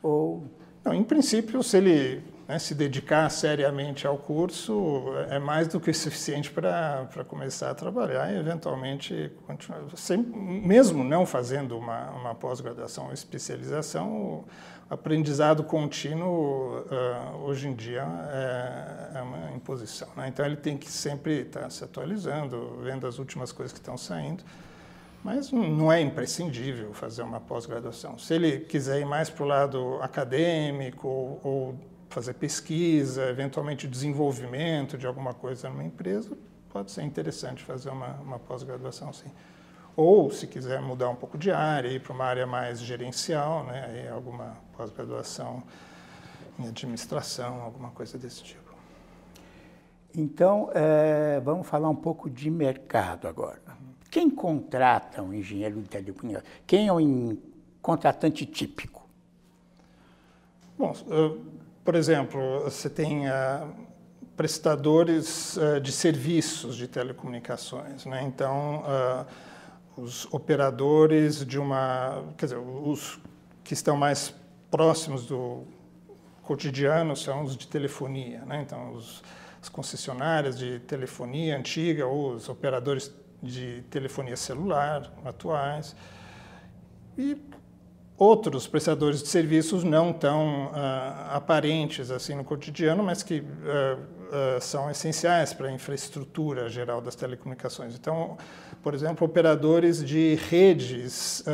Ou... 0.00 0.44
Não, 0.84 0.94
em 0.94 1.02
princípio, 1.02 1.60
se 1.64 1.78
ele 1.78 2.35
né, 2.48 2.58
se 2.58 2.74
dedicar 2.74 3.28
seriamente 3.28 4.06
ao 4.06 4.16
curso 4.16 5.04
é 5.28 5.38
mais 5.38 5.66
do 5.66 5.80
que 5.80 5.92
suficiente 5.92 6.50
para 6.50 7.24
começar 7.26 7.70
a 7.70 7.74
trabalhar 7.74 8.32
e, 8.32 8.38
eventualmente, 8.38 9.32
continuar. 9.46 9.82
Sem, 9.96 10.18
mesmo 10.18 11.02
não 11.02 11.26
fazendo 11.26 11.76
uma, 11.76 12.10
uma 12.10 12.34
pós-graduação 12.34 13.06
ou 13.06 13.12
especialização, 13.12 14.08
o 14.08 14.44
aprendizado 14.88 15.64
contínuo, 15.64 16.82
uh, 16.82 17.36
hoje 17.42 17.66
em 17.66 17.74
dia, 17.74 18.06
é, 18.30 19.18
é 19.18 19.22
uma 19.22 19.50
imposição. 19.50 20.08
Né? 20.16 20.28
Então, 20.28 20.46
ele 20.46 20.56
tem 20.56 20.76
que 20.76 20.88
sempre 20.88 21.40
estar 21.40 21.62
tá 21.62 21.70
se 21.70 21.82
atualizando, 21.82 22.78
vendo 22.80 23.08
as 23.08 23.18
últimas 23.18 23.50
coisas 23.50 23.72
que 23.72 23.80
estão 23.80 23.98
saindo. 23.98 24.44
Mas 25.24 25.50
não 25.50 25.92
é 25.92 26.00
imprescindível 26.00 26.94
fazer 26.94 27.22
uma 27.22 27.40
pós-graduação. 27.40 28.16
Se 28.16 28.34
ele 28.34 28.60
quiser 28.60 29.00
ir 29.00 29.04
mais 29.04 29.28
para 29.28 29.42
o 29.42 29.46
lado 29.48 29.98
acadêmico 30.00 31.08
ou, 31.08 31.40
ou 31.42 31.95
fazer 32.08 32.34
pesquisa, 32.34 33.28
eventualmente 33.28 33.86
desenvolvimento 33.86 34.96
de 34.96 35.06
alguma 35.06 35.34
coisa 35.34 35.68
numa 35.68 35.84
empresa, 35.84 36.36
pode 36.70 36.90
ser 36.90 37.02
interessante 37.02 37.62
fazer 37.62 37.90
uma, 37.90 38.14
uma 38.14 38.38
pós-graduação, 38.38 39.12
sim. 39.12 39.30
Ou, 39.96 40.30
se 40.30 40.46
quiser 40.46 40.80
mudar 40.82 41.08
um 41.08 41.14
pouco 41.14 41.38
de 41.38 41.50
área, 41.50 41.88
ir 41.88 42.00
para 42.00 42.12
uma 42.12 42.24
área 42.24 42.46
mais 42.46 42.80
gerencial, 42.80 43.64
né, 43.64 43.86
aí 43.88 44.08
alguma 44.08 44.58
pós-graduação 44.76 45.62
em 46.58 46.68
administração, 46.68 47.62
alguma 47.62 47.90
coisa 47.90 48.18
desse 48.18 48.42
tipo. 48.42 48.74
Então, 50.14 50.70
é, 50.74 51.40
vamos 51.40 51.66
falar 51.66 51.88
um 51.88 51.96
pouco 51.96 52.28
de 52.28 52.50
mercado 52.50 53.26
agora. 53.28 53.60
Quem 54.10 54.30
contrata 54.30 55.22
um 55.22 55.32
engenheiro 55.32 55.80
de 55.80 55.88
telecomunicações? 55.88 56.50
Quem 56.66 56.88
é 56.88 56.92
o 56.92 57.36
contratante 57.82 58.46
típico? 58.46 59.06
Bom, 60.78 60.94
por 61.86 61.94
exemplo, 61.94 62.64
você 62.64 62.90
tem 62.90 63.28
uh, 63.28 63.72
prestadores 64.36 65.56
uh, 65.56 65.80
de 65.80 65.92
serviços 65.92 66.76
de 66.76 66.88
telecomunicações, 66.88 68.04
né? 68.04 68.24
Então, 68.24 68.82
uh, 68.82 70.02
os 70.02 70.26
operadores 70.32 71.46
de 71.46 71.60
uma, 71.60 72.24
quer 72.36 72.46
dizer, 72.46 72.58
os 72.58 73.20
que 73.62 73.72
estão 73.72 73.96
mais 73.96 74.34
próximos 74.68 75.26
do 75.26 75.62
cotidiano 76.42 77.14
são 77.14 77.44
os 77.44 77.56
de 77.56 77.68
telefonia, 77.68 78.40
né? 78.44 78.62
Então, 78.62 78.92
os, 78.92 79.22
as 79.62 79.68
concessionárias 79.68 80.58
de 80.58 80.80
telefonia 80.80 81.56
antiga 81.56 82.04
ou 82.04 82.32
os 82.32 82.48
operadores 82.48 83.14
de 83.40 83.82
telefonia 83.90 84.36
celular 84.36 85.08
atuais. 85.24 85.94
E 87.16 87.40
outros 88.18 88.66
prestadores 88.66 89.22
de 89.22 89.28
serviços 89.28 89.84
não 89.84 90.12
tão 90.12 90.66
uh, 90.66 90.70
aparentes 91.30 92.10
assim 92.10 92.34
no 92.34 92.44
cotidiano, 92.44 93.02
mas 93.02 93.22
que 93.22 93.40
uh, 93.40 93.44
uh, 93.44 94.60
são 94.60 94.90
essenciais 94.90 95.52
para 95.52 95.68
a 95.68 95.72
infraestrutura 95.72 96.68
geral 96.70 97.00
das 97.00 97.14
telecomunicações. 97.14 97.94
Então, 97.94 98.38
por 98.82 98.94
exemplo, 98.94 99.26
operadores 99.26 100.02
de 100.04 100.36
redes 100.48 101.44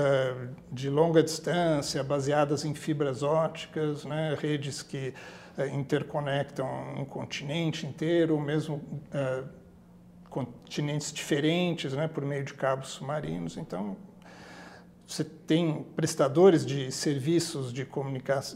de 0.71 0.90
longa 0.90 1.23
distância 1.23 2.04
baseadas 2.04 2.62
em 2.62 2.75
fibras 2.75 3.23
ópticas, 3.23 4.04
né, 4.04 4.37
redes 4.38 4.83
que 4.83 5.14
interconectam 5.73 6.69
um 6.99 7.07
continente 7.07 7.87
inteiro, 7.87 8.38
mesmo 8.38 8.83
continentes 10.28 11.11
diferentes, 11.11 11.95
né, 11.95 12.07
por 12.07 12.23
meio 12.23 12.45
de 12.45 12.52
cabos 12.52 12.90
submarinos. 12.90 13.57
Então, 13.57 13.97
você 15.12 15.25
tem 15.25 15.85
prestadores 15.95 16.64
de 16.64 16.90
serviços 16.90 17.71
de, 17.71 17.87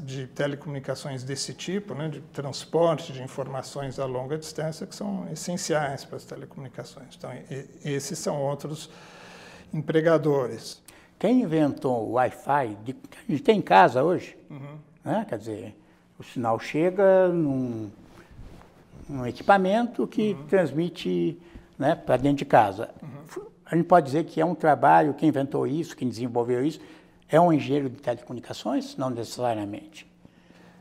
de 0.00 0.26
telecomunicações 0.28 1.22
desse 1.22 1.52
tipo, 1.52 1.94
né, 1.94 2.08
de 2.08 2.20
transporte 2.20 3.12
de 3.12 3.22
informações 3.22 3.98
a 3.98 4.06
longa 4.06 4.38
distância, 4.38 4.86
que 4.86 4.94
são 4.94 5.28
essenciais 5.30 6.04
para 6.04 6.16
as 6.16 6.24
telecomunicações. 6.24 7.14
Então, 7.16 7.30
e, 7.50 7.66
esses 7.84 8.18
são 8.18 8.40
outros 8.40 8.88
empregadores. 9.72 10.82
Quem 11.18 11.42
inventou 11.42 12.08
o 12.08 12.12
Wi-Fi, 12.12 12.78
a 13.28 13.30
gente 13.30 13.42
tem 13.42 13.58
em 13.58 13.62
casa 13.62 14.02
hoje, 14.02 14.36
uhum. 14.48 14.78
né? 15.04 15.26
quer 15.28 15.38
dizer, 15.38 15.76
o 16.18 16.22
sinal 16.22 16.58
chega 16.58 17.28
num, 17.28 17.90
num 19.06 19.26
equipamento 19.26 20.06
que 20.06 20.32
uhum. 20.32 20.46
transmite 20.46 21.38
né, 21.78 21.94
para 21.94 22.16
dentro 22.16 22.38
de 22.38 22.44
casa. 22.46 22.94
Uhum 23.02 23.55
a 23.70 23.74
gente 23.74 23.86
pode 23.86 24.06
dizer 24.06 24.24
que 24.24 24.40
é 24.40 24.44
um 24.44 24.54
trabalho, 24.54 25.12
quem 25.14 25.28
inventou 25.28 25.66
isso, 25.66 25.96
quem 25.96 26.08
desenvolveu 26.08 26.64
isso, 26.64 26.80
é 27.28 27.40
um 27.40 27.52
engenheiro 27.52 27.90
de 27.90 27.96
telecomunicações? 27.96 28.96
Não 28.96 29.10
necessariamente. 29.10 30.06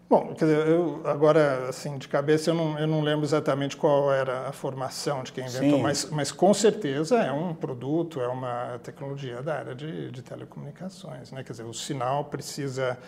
Bom, 0.08 0.36
quer 0.36 0.46
dizer, 0.46 0.68
eu, 0.68 1.02
agora, 1.04 1.68
assim, 1.68 1.98
de 1.98 2.08
cabeça, 2.08 2.52
eu 2.52 2.54
não, 2.54 2.78
eu 2.78 2.86
não 2.86 3.02
lembro 3.02 3.26
exatamente 3.26 3.76
qual 3.76 4.14
era 4.14 4.48
a 4.48 4.52
formação 4.52 5.24
de 5.24 5.32
quem 5.32 5.48
inventou, 5.48 5.80
mas, 5.80 6.06
mas 6.12 6.32
com 6.32 6.54
certeza 6.54 7.18
é 7.18 7.32
um 7.32 7.56
produto, 7.56 8.22
é 8.22 8.28
uma 8.28 8.80
tecnologia 8.84 9.42
da 9.42 9.56
área 9.56 9.74
de, 9.74 10.12
de 10.12 10.22
telecomunicações. 10.22 11.32
Né? 11.32 11.44
Quer 11.44 11.54
dizer, 11.54 11.64
o 11.64 11.74
sinal 11.74 12.26
precisa 12.26 13.00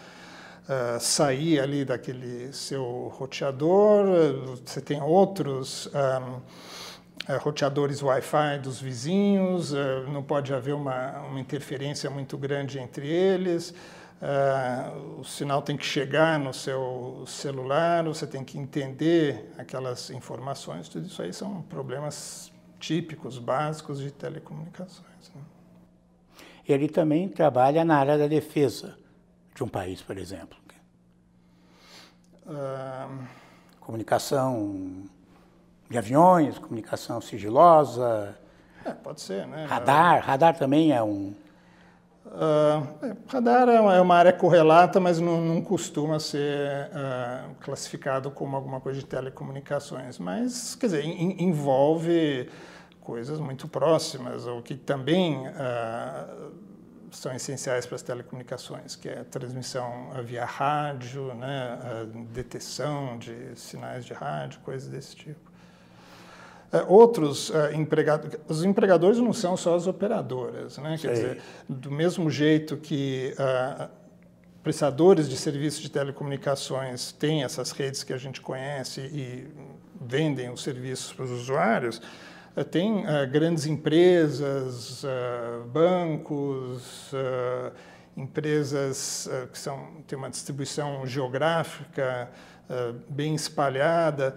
uh, 0.63 0.99
sair 0.99 1.59
ali 1.59 1.85
daquele 1.85 2.51
seu 2.51 3.13
roteador, 3.15 4.57
você 4.65 4.81
tem 4.81 4.99
outros. 4.99 5.85
Um, 5.87 5.91
ah, 5.93 6.39
roteadores 7.35 8.01
Wi-Fi 8.01 8.59
dos 8.61 8.79
vizinhos, 8.79 9.73
é, 9.73 10.05
não 10.05 10.23
pode 10.23 10.53
haver 10.53 10.73
uma, 10.73 11.19
uma 11.21 11.39
interferência 11.39 12.09
muito 12.09 12.37
grande 12.37 12.79
entre 12.79 13.07
eles, 13.07 13.73
é, 14.21 14.89
o 15.19 15.23
sinal 15.23 15.61
tem 15.61 15.75
que 15.75 15.85
chegar 15.85 16.39
no 16.39 16.53
seu 16.53 17.25
celular, 17.27 18.03
você 18.05 18.25
tem 18.25 18.43
que 18.43 18.57
entender 18.57 19.51
aquelas 19.57 20.09
informações, 20.09 20.87
tudo 20.87 21.05
isso 21.05 21.21
aí 21.21 21.33
são 21.33 21.61
problemas 21.63 22.51
típicos, 22.79 23.37
básicos 23.37 23.99
de 23.99 24.11
telecomunicações. 24.11 25.31
Né? 25.35 25.41
Ele 26.67 26.87
também 26.87 27.27
trabalha 27.27 27.83
na 27.83 27.97
área 27.97 28.17
da 28.17 28.27
defesa 28.27 28.97
de 29.53 29.63
um 29.63 29.67
país, 29.67 30.01
por 30.01 30.17
exemplo. 30.17 30.57
Uh... 32.45 33.27
Comunicação 33.81 35.05
de 35.89 35.97
aviões, 35.97 36.57
comunicação 36.57 37.21
sigilosa. 37.21 38.37
É, 38.85 38.91
pode 38.91 39.21
ser, 39.21 39.47
né? 39.47 39.65
Radar, 39.65 40.23
radar 40.23 40.57
também 40.57 40.91
é 40.91 41.01
um. 41.01 41.33
Uh, 42.25 43.15
radar 43.27 43.69
é 43.69 43.79
uma, 43.79 43.95
é 43.95 44.01
uma, 44.01 44.15
área 44.15 44.33
correlata, 44.33 44.99
mas 44.99 45.19
não, 45.19 45.41
não 45.41 45.61
costuma 45.61 46.19
ser 46.19 46.89
uh, 46.89 47.55
classificado 47.61 48.29
como 48.29 48.55
alguma 48.55 48.81
coisa 48.81 48.99
de 48.99 49.05
telecomunicações. 49.05 50.19
Mas, 50.19 50.75
quer 50.75 50.87
dizer, 50.87 51.05
in, 51.05 51.37
envolve 51.39 52.49
coisas 52.99 53.39
muito 53.39 53.67
próximas, 53.69 54.45
ou 54.45 54.61
que 54.61 54.75
também 54.75 55.47
uh, 55.47 56.51
são 57.11 57.33
essenciais 57.33 57.85
para 57.85 57.95
as 57.95 58.01
telecomunicações, 58.01 58.95
que 58.95 59.07
é 59.07 59.19
a 59.19 59.23
transmissão 59.23 60.11
via 60.25 60.43
rádio, 60.43 61.33
né, 61.33 61.79
a 61.81 62.03
detecção 62.33 63.17
de 63.17 63.57
sinais 63.57 64.05
de 64.05 64.13
rádio, 64.13 64.59
coisas 64.59 64.89
desse 64.89 65.15
tipo. 65.15 65.46
Uh, 66.71 66.91
outros 66.91 67.49
uh, 67.49 67.73
empregadores, 67.73 68.39
os 68.47 68.63
empregadores 68.63 69.19
não 69.19 69.31
são 69.31 69.55
só 69.55 69.75
as 69.75 69.87
operadoras, 69.87 70.77
né? 70.77 70.97
Quer 70.99 71.13
dizer, 71.13 71.41
do 71.67 71.89
mesmo 71.89 72.29
jeito 72.29 72.75
que 72.75 73.33
uh, 73.39 73.89
prestadores 74.61 75.29
de 75.29 75.37
serviços 75.37 75.81
de 75.81 75.89
telecomunicações 75.89 77.13
têm 77.13 77.45
essas 77.45 77.71
redes 77.71 78.03
que 78.03 78.11
a 78.11 78.17
gente 78.17 78.41
conhece 78.41 78.99
e 78.99 79.47
vendem 80.01 80.49
os 80.49 80.61
serviços 80.61 81.13
para 81.13 81.23
os 81.23 81.31
usuários, 81.31 82.01
tem 82.65 83.05
uh, 83.05 83.29
grandes 83.31 83.65
empresas, 83.65 85.03
uh, 85.03 85.63
bancos, 85.67 87.13
uh, 87.13 87.71
empresas 88.15 89.29
que 89.53 89.59
são, 89.59 90.01
têm 90.07 90.17
uma 90.17 90.29
distribuição 90.29 91.05
geográfica 91.05 92.31
bem 93.07 93.35
espalhada, 93.35 94.35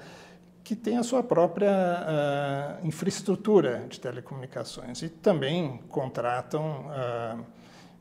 que 0.71 0.77
tem 0.77 0.99
a 0.99 1.03
sua 1.03 1.21
própria 1.21 2.79
infraestrutura 2.85 3.87
de 3.89 3.99
telecomunicações 3.99 5.03
e 5.03 5.09
também 5.09 5.79
contratam 5.89 6.87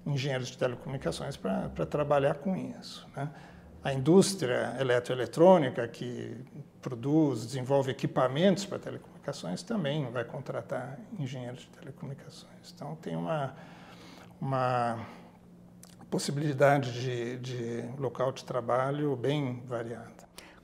engenheiros 0.06 0.50
de 0.50 0.58
telecomunicações 0.60 1.36
para 1.36 1.84
trabalhar 1.88 2.36
com 2.36 2.56
isso. 2.56 3.10
Né? 3.16 3.28
A 3.84 3.92
indústria 3.92 4.78
eletroeletrônica, 4.80 5.88
que 5.88 6.46
produz, 6.80 7.44
desenvolve 7.44 7.90
equipamentos 7.90 8.68
para 8.68 8.78
telecomunicações, 8.78 9.64
também 9.64 10.06
vai 10.12 10.24
contratar 10.24 11.00
engenheiros 11.18 11.62
de 11.62 11.70
telecomunicações. 11.70 12.72
Então, 12.76 12.96
tem 12.98 13.16
uma, 13.16 13.56
uma 14.40 15.08
possibilidade 16.08 16.94
de, 17.02 17.38
de 17.40 17.90
local 17.98 18.32
de 18.32 18.46
trabalho 18.46 19.16
bem 19.16 19.64
variada. 19.66 20.19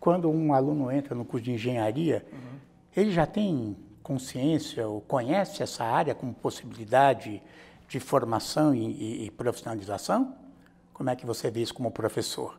Quando 0.06 0.30
um 0.30 0.54
aluno 0.54 0.92
entra 0.92 1.16
no 1.16 1.26
curso 1.26 1.46
de 1.46 1.54
engenharia, 1.54 2.24
uhum. 2.32 2.60
ele 2.96 3.12
já 3.12 3.26
tem 3.26 3.76
consciência 4.04 4.88
ou 4.88 5.02
conhece 5.02 5.64
essa 5.64 5.84
área 5.84 6.14
como 6.14 6.32
possibilidade 6.32 7.42
de 7.88 8.00
formação 8.00 8.76
e, 8.76 8.86
e, 8.86 9.26
e 9.26 9.32
profissionalização? 9.32 10.36
Como 10.94 11.10
é 11.10 11.16
que 11.16 11.26
você 11.26 11.50
vê 11.50 11.64
isso 11.64 11.74
como 11.74 11.90
professor? 11.90 12.56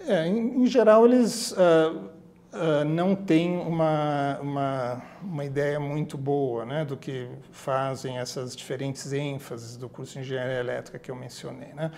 É, 0.00 0.26
em, 0.26 0.62
em, 0.62 0.66
geral, 0.66 1.04
eles 1.04 1.50
uh, 1.50 1.54
uh, 1.54 2.84
não 2.86 3.14
tem 3.14 3.54
uma, 3.54 4.38
uma, 4.40 5.02
uma, 5.22 5.44
ideia 5.44 5.78
muito 5.78 6.16
boa 6.16 6.64
né, 6.64 6.86
do 6.86 6.96
que 6.96 7.28
fazem 7.52 8.16
essas 8.16 8.56
diferentes 8.56 9.12
ênfases 9.12 9.76
do 9.76 9.90
curso 9.90 10.14
de 10.14 10.20
engenharia 10.20 10.60
elétrica 10.60 10.98
que 10.98 11.10
eu 11.10 11.14
mencionei. 11.14 11.74
Né? 11.74 11.90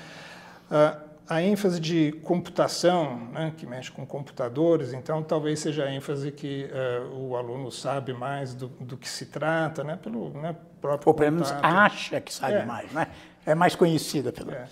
Uh, 0.69 1.16
a 1.29 1.43
ênfase 1.43 1.81
de 1.81 2.13
computação, 2.23 3.19
né, 3.33 3.53
que 3.57 3.67
mexe 3.67 3.91
com 3.91 4.07
computadores, 4.07 4.93
então 4.93 5.23
talvez 5.23 5.59
seja 5.59 5.85
a 5.85 5.93
ênfase 5.93 6.31
que 6.31 6.71
uh, 6.71 7.15
o 7.17 7.37
aluno 7.37 7.71
sabe 7.73 8.13
mais 8.13 8.55
do, 8.55 8.69
do, 8.69 8.97
que 8.97 9.09
se 9.09 9.27
trata, 9.27 9.83
né, 9.83 9.97
pelo 9.97 10.31
né, 10.31 10.55
próprio 10.81 11.09
Ou 11.09 11.15
pelo 11.15 11.33
menos 11.33 11.51
acha 11.63 12.21
que 12.21 12.33
sabe 12.33 12.55
é. 12.55 12.65
mais, 12.65 12.93
né? 12.93 13.09
É 13.45 13.55
mais 13.55 13.75
conhecida 13.75 14.33
pelo 14.33 14.53
é. 14.53 14.67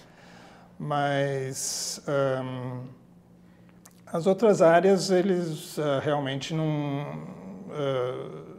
Mas 0.79 2.01
um, 2.09 2.85
as 4.07 4.27
outras 4.27 4.63
áreas, 4.63 5.11
eles 5.11 5.77
uh, 5.79 6.01
realmente 6.03 6.55
não. 6.55 7.27
Uh, 7.69 8.55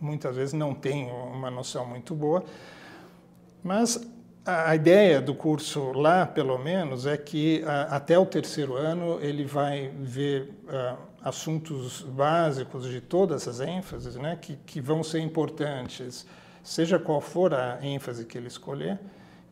muitas 0.00 0.36
vezes 0.36 0.52
não 0.52 0.74
têm 0.74 1.10
uma 1.10 1.50
noção 1.50 1.86
muito 1.86 2.14
boa, 2.14 2.44
mas 3.62 3.98
a, 4.44 4.74
ideia 4.74 5.20
do 5.20 5.34
curso 5.34 5.92
lá, 5.92 6.26
pelo 6.26 6.58
menos, 6.58 7.06
é 7.06 7.16
que 7.16 7.62
até 7.88 8.18
o 8.18 8.26
terceiro 8.26 8.76
ano 8.76 9.18
ele 9.20 9.44
vai 9.44 9.90
ver 9.96 10.52
assuntos 11.22 12.02
básicos 12.02 12.86
de 12.86 13.00
todas 13.00 13.48
as 13.48 13.60
ênfases, 13.60 14.16
né, 14.16 14.38
que, 14.40 14.56
que 14.56 14.80
vão 14.80 15.02
ser 15.02 15.20
importantes, 15.20 16.26
seja 16.62 16.98
qual 16.98 17.20
for 17.20 17.54
a 17.54 17.78
ênfase 17.82 18.24
que 18.26 18.36
ele 18.36 18.48
escolher 18.48 18.98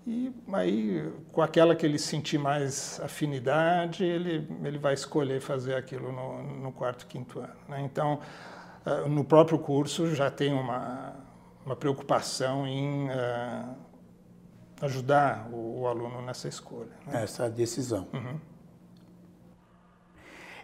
e 0.07 0.33
aí, 0.53 1.13
com 1.31 1.43
aquela 1.43 1.77
que 1.77 1.87
ele 1.87 1.99
sentir 1.99 2.37
mais 2.37 3.01
afinidade, 3.01 4.05
ele, 4.05 4.49
ele 4.65 4.79
vai 4.79 4.95
escolher 4.95 5.41
fazer 5.41 5.77
aquilo 5.77 6.11
no, 6.11 6.43
no 6.43 6.73
quarto, 6.73 7.07
quinto 7.07 7.39
ano. 7.39 7.55
Né? 7.69 7.83
Então, 7.83 8.19
no 9.09 9.25
próprio 9.25 9.61
curso 9.61 10.13
já 10.13 10.29
tem 10.29 10.53
uma, 10.53 11.15
uma 11.65 11.77
preocupação 11.77 12.67
em 12.67 13.09
uh, 13.11 13.77
ajudar 14.83 15.49
o, 15.51 15.81
o, 15.81 15.87
aluno 15.87 16.21
nessa 16.21 16.49
escolha. 16.49 16.91
Né? 17.07 17.23
Essa 17.23 17.49
decisão. 17.49 18.09
Uhum. 18.13 18.39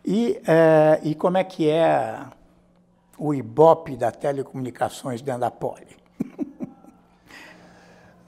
E, 0.05 0.41
uh, 0.43 1.07
e 1.07 1.15
como 1.15 1.39
é 1.39 1.45
que 1.45 1.71
é 1.71 2.27
o 3.17 3.33
Ibope 3.33 3.97
da 3.97 4.11
telecomunicações 4.11 5.23
dentro 5.23 5.41
da 5.41 5.51
Poli? 5.51 5.97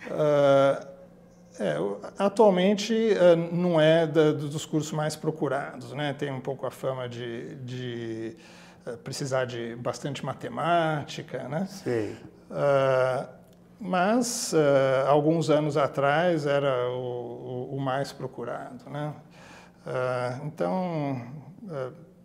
Uh, 0.06 0.90
É, 1.60 1.76
atualmente 2.18 3.12
é, 3.12 3.36
não 3.36 3.78
é 3.78 4.06
da, 4.06 4.32
dos 4.32 4.64
cursos 4.64 4.92
mais 4.92 5.14
procurados, 5.14 5.92
né? 5.92 6.14
Tem 6.14 6.32
um 6.32 6.40
pouco 6.40 6.66
a 6.66 6.70
fama 6.70 7.06
de, 7.06 7.54
de 7.56 8.34
é, 8.86 8.92
precisar 8.92 9.44
de 9.44 9.76
bastante 9.76 10.24
matemática, 10.24 11.46
né? 11.50 11.66
Sim. 11.66 12.16
Uh, 13.80 13.84
mas 13.84 14.52
uh, 14.52 15.08
alguns 15.08 15.50
anos 15.50 15.76
atrás 15.76 16.46
era 16.46 16.88
o, 16.90 17.68
o, 17.70 17.76
o 17.76 17.80
mais 17.80 18.12
procurado, 18.12 18.88
né? 18.90 19.14
Uh, 19.86 20.46
então 20.46 21.22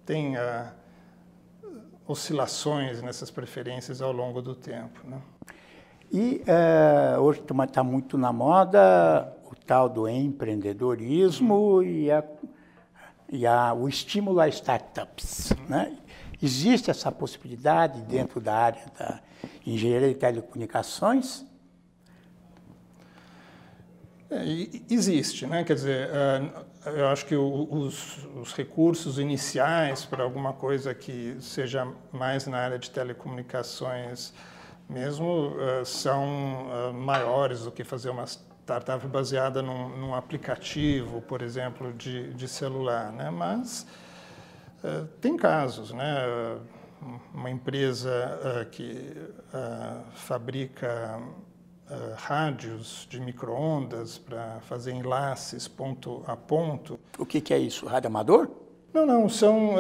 tem 0.05 0.35
oscilações 2.05 3.01
nessas 3.01 3.31
preferências 3.31 4.01
ao 4.01 4.11
longo 4.11 4.41
do 4.41 4.53
tempo, 4.53 4.99
né? 5.07 5.19
E 6.11 6.43
hoje 7.19 7.41
está 7.41 7.83
muito 7.83 8.17
na 8.17 8.31
moda 8.31 9.33
o 9.51 9.55
tal 9.55 9.89
do 9.89 10.07
empreendedorismo 10.07 11.81
e, 11.81 12.11
a, 12.11 12.23
e 13.29 13.47
a, 13.47 13.73
o 13.73 13.89
estímulo 13.89 14.39
a 14.39 14.47
startups. 14.47 15.51
Né? 15.67 15.97
Existe 16.41 16.91
essa 16.91 17.11
possibilidade 17.11 18.01
dentro 18.03 18.39
da 18.39 18.53
área 18.53 18.85
da 18.97 19.19
engenharia 19.65 20.09
de 20.09 20.15
telecomunicações? 20.15 21.45
É, 24.29 24.43
existe, 24.89 25.45
né? 25.45 25.63
Quer 25.63 25.75
dizer, 25.75 26.09
é, 26.11 26.99
eu 26.99 27.07
acho 27.07 27.25
que 27.25 27.35
os, 27.35 28.25
os, 28.35 28.53
recursos 28.53 29.19
iniciais 29.19 30.03
para 30.03 30.23
alguma 30.23 30.51
coisa 30.51 30.93
que 30.93 31.37
seja 31.39 31.87
mais 32.11 32.47
na 32.47 32.57
área 32.57 32.79
de 32.79 32.89
telecomunicações 32.89 34.33
mesmo 34.89 35.49
uh, 35.49 35.85
são 35.85 36.67
uh, 36.67 36.93
maiores 36.93 37.63
do 37.63 37.71
que 37.71 37.83
fazer 37.83 38.09
uma 38.09 38.25
startup 38.25 39.07
baseada 39.07 39.61
num, 39.61 39.89
num 39.89 40.13
aplicativo, 40.13 41.21
por 41.21 41.41
exemplo, 41.41 41.93
de, 41.93 42.33
de 42.33 42.47
celular, 42.47 43.11
né? 43.11 43.29
Mas 43.29 43.85
tem 45.19 45.35
casos, 45.35 45.91
né? 45.91 46.59
Uma 47.33 47.49
empresa 47.49 48.67
que 48.71 49.13
fabrica 50.15 51.21
rádios 52.15 53.07
de 53.09 53.19
microondas 53.19 54.17
para 54.17 54.59
fazer 54.61 54.91
enlaces 54.91 55.67
ponto 55.67 56.23
a 56.25 56.35
ponto. 56.35 56.99
O 57.17 57.25
que, 57.25 57.39
que 57.39 57.53
é 57.53 57.59
isso? 57.59 57.85
Rádio 57.85 58.07
amador? 58.07 58.49
Não, 58.93 59.05
não. 59.05 59.29
São 59.29 59.75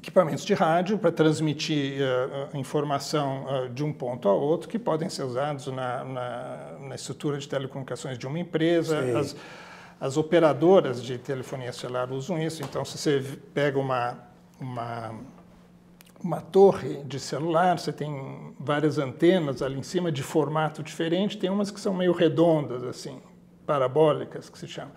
equipamentos 0.00 0.44
de 0.44 0.54
rádio 0.54 0.98
para 0.98 1.12
transmitir 1.12 2.00
uh, 2.00 2.56
informação 2.56 3.44
uh, 3.44 3.68
de 3.68 3.84
um 3.84 3.92
ponto 3.92 4.28
a 4.28 4.34
outro 4.34 4.68
que 4.68 4.78
podem 4.78 5.10
ser 5.10 5.24
usados 5.24 5.66
na, 5.66 6.04
na, 6.04 6.78
na 6.88 6.94
estrutura 6.94 7.38
de 7.38 7.46
telecomunicações 7.46 8.18
de 8.18 8.26
uma 8.26 8.38
empresa. 8.38 8.98
As, 9.18 9.36
as, 10.00 10.16
operadoras 10.16 11.02
de 11.02 11.18
telefonia 11.18 11.72
celular 11.72 12.10
usam 12.10 12.40
isso. 12.40 12.62
Então, 12.62 12.82
se 12.84 12.96
você 12.96 13.38
pega 13.52 13.78
uma, 13.78 14.16
uma, 14.60 15.14
uma 16.22 16.40
torre 16.40 17.02
de 17.04 17.18
celular, 17.18 17.78
você 17.78 17.92
tem 17.92 18.54
várias 18.58 18.98
antenas 18.98 19.62
ali 19.62 19.78
em 19.78 19.82
cima 19.82 20.12
de 20.12 20.22
formato 20.22 20.82
diferente, 20.82 21.38
tem 21.38 21.50
umas 21.50 21.70
que 21.70 21.80
são 21.80 21.94
meio 21.94 22.12
redondas, 22.12 22.84
assim, 22.84 23.20
parabólicas, 23.66 24.48
que 24.48 24.58
se 24.58 24.68
chama. 24.68 24.92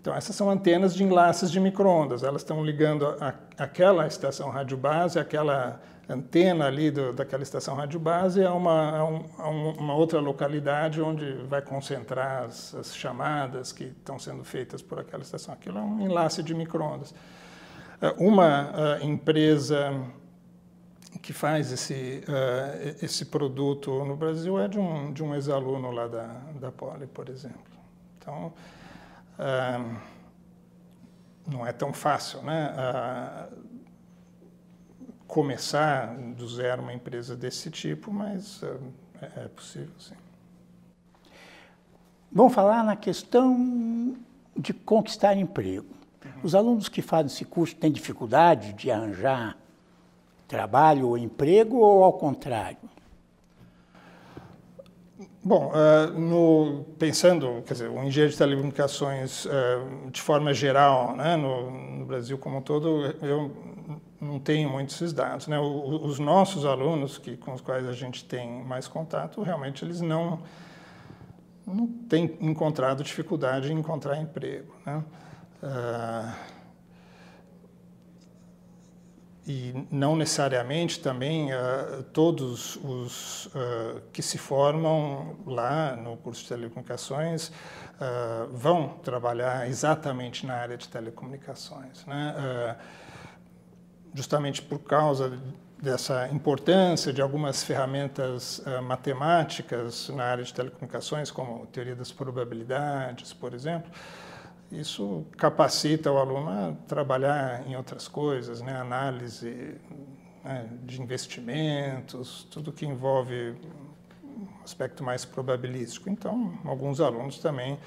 Então, 0.00 0.14
essas 0.14 0.36
são 0.36 0.48
antenas 0.48 0.94
de 0.94 1.02
enlaces 1.02 1.50
de 1.50 1.58
microondas. 1.58 2.22
Elas 2.22 2.42
estão 2.42 2.64
ligando 2.64 3.06
a, 3.20 3.34
aquela 3.58 4.06
estação 4.06 4.50
rádio 4.50 4.76
base, 4.76 5.18
aquela 5.18 5.80
antena 6.08 6.66
ali 6.66 6.92
do, 6.92 7.12
daquela 7.12 7.42
estação 7.42 7.74
rádio 7.74 7.98
base 7.98 8.44
a 8.44 8.54
uma, 8.54 8.98
a 8.98 9.04
um, 9.04 9.24
a 9.36 9.48
uma 9.48 9.94
outra 9.96 10.20
localidade 10.20 11.02
onde 11.02 11.32
vai 11.48 11.60
concentrar 11.60 12.44
as, 12.44 12.72
as, 12.76 12.94
chamadas 12.94 13.72
que 13.72 13.84
estão 13.84 14.16
sendo 14.16 14.44
feitas 14.44 14.80
por 14.80 15.00
aquela 15.00 15.24
estação. 15.24 15.52
Aquilo 15.52 15.78
é 15.78 15.82
um 15.82 16.00
enlace 16.00 16.40
de 16.40 16.54
microondas. 16.54 17.12
Eh, 17.12 17.45
uma 18.18 18.70
uh, 18.70 19.04
empresa 19.04 20.04
que 21.22 21.32
faz 21.32 21.72
esse, 21.72 22.22
uh, 22.28 23.04
esse 23.04 23.24
produto 23.24 24.04
no 24.04 24.16
Brasil 24.16 24.58
é 24.58 24.68
de 24.68 24.78
um, 24.78 25.12
de 25.12 25.22
um 25.22 25.34
ex-aluno 25.34 25.90
lá 25.90 26.06
da, 26.06 26.26
da 26.60 26.70
Poli, 26.70 27.06
por 27.06 27.28
exemplo. 27.28 27.76
Então, 28.18 28.52
não 31.46 31.64
é 31.64 31.72
tão 31.72 31.92
fácil, 31.92 32.42
né? 32.42 32.74
Começar 35.28 36.16
do 36.16 36.48
zero 36.48 36.82
uma 36.82 36.92
empresa 36.92 37.36
desse 37.36 37.70
tipo, 37.70 38.12
mas 38.12 38.62
é, 39.22 39.44
é 39.44 39.48
possível, 39.48 39.94
sim. 39.98 40.14
Vamos 42.32 42.52
falar 42.52 42.82
na 42.82 42.96
questão 42.96 44.16
de 44.56 44.74
conquistar 44.74 45.36
emprego. 45.36 45.95
Os 46.42 46.54
alunos 46.54 46.88
que 46.88 47.02
fazem 47.02 47.26
esse 47.26 47.44
curso 47.44 47.74
têm 47.76 47.90
dificuldade 47.90 48.72
de 48.72 48.90
arranjar 48.90 49.56
trabalho 50.46 51.08
ou 51.08 51.18
emprego 51.18 51.76
ou 51.76 52.04
ao 52.04 52.12
contrário? 52.12 52.78
Bom, 55.42 55.70
uh, 55.70 56.18
no, 56.18 56.84
pensando, 56.98 57.62
quer 57.64 57.74
dizer, 57.74 57.88
o 57.88 58.02
engenheiro 58.02 58.32
de 58.32 58.36
telecomunicações 58.36 59.44
uh, 59.44 60.10
de 60.10 60.20
forma 60.20 60.52
geral, 60.52 61.14
né, 61.14 61.36
no, 61.36 61.98
no, 61.98 62.04
Brasil 62.04 62.36
como 62.36 62.58
um 62.58 62.60
todo, 62.60 63.02
eu 63.22 63.52
não 64.20 64.40
tenho 64.40 64.68
muitos 64.68 64.96
esses 64.96 65.12
dados. 65.12 65.46
Né? 65.46 65.56
Os 65.58 66.18
nossos 66.18 66.64
alunos, 66.64 67.16
que, 67.16 67.36
com 67.36 67.52
os 67.52 67.60
quais 67.60 67.86
a 67.86 67.92
gente 67.92 68.24
tem 68.24 68.64
mais 68.64 68.88
contato, 68.88 69.40
realmente 69.40 69.84
eles 69.84 70.00
não, 70.00 70.40
não 71.64 71.86
têm 71.86 72.36
encontrado 72.40 73.04
dificuldade 73.04 73.72
em 73.72 73.78
encontrar 73.78 74.20
emprego. 74.20 74.74
Né? 74.84 75.04
Uh, 75.62 76.56
e 79.46 79.86
não 79.92 80.16
necessariamente 80.16 80.98
também 80.98 81.52
uh, 81.52 82.02
todos 82.12 82.76
os 82.82 83.46
uh, 83.46 84.02
que 84.12 84.20
se 84.20 84.38
formam 84.38 85.36
lá 85.46 85.94
no 85.94 86.16
curso 86.16 86.42
de 86.42 86.48
telecomunicações 86.48 87.48
uh, 87.48 88.48
vão 88.50 88.88
trabalhar 89.04 89.68
exatamente 89.68 90.44
na 90.44 90.54
área 90.54 90.76
de 90.76 90.88
telecomunicações, 90.88 92.04
né? 92.06 92.76
justamente 94.12 94.62
por 94.62 94.80
causa 94.80 95.38
dessa 95.80 96.26
importância 96.28 97.12
de 97.12 97.20
algumas 97.22 97.62
ferramentas 97.62 98.62
matemáticas 98.82 100.08
na 100.08 100.24
área 100.24 100.42
de 100.42 100.52
telecomunicações, 100.52 101.30
como 101.30 101.66
teoria 101.66 101.94
das 101.94 102.10
probabilidades, 102.10 103.34
por 103.34 103.52
exemplo 103.52 103.90
isso 104.70 105.24
capacita 105.36 106.10
o 106.10 106.18
aluno 106.18 106.48
a 106.50 106.72
trabalhar 106.88 107.66
em 107.66 107.76
outras 107.76 108.08
coisas, 108.08 108.60
né? 108.60 108.76
análise 108.76 109.76
né? 110.44 110.68
de 110.82 111.00
investimentos, 111.00 112.46
tudo 112.50 112.72
que 112.72 112.84
envolve 112.84 113.54
um 114.24 114.46
aspecto 114.64 115.04
mais 115.04 115.24
probabilístico. 115.24 116.10
Então, 116.10 116.58
alguns 116.64 117.00
alunos 117.00 117.38
também 117.38 117.78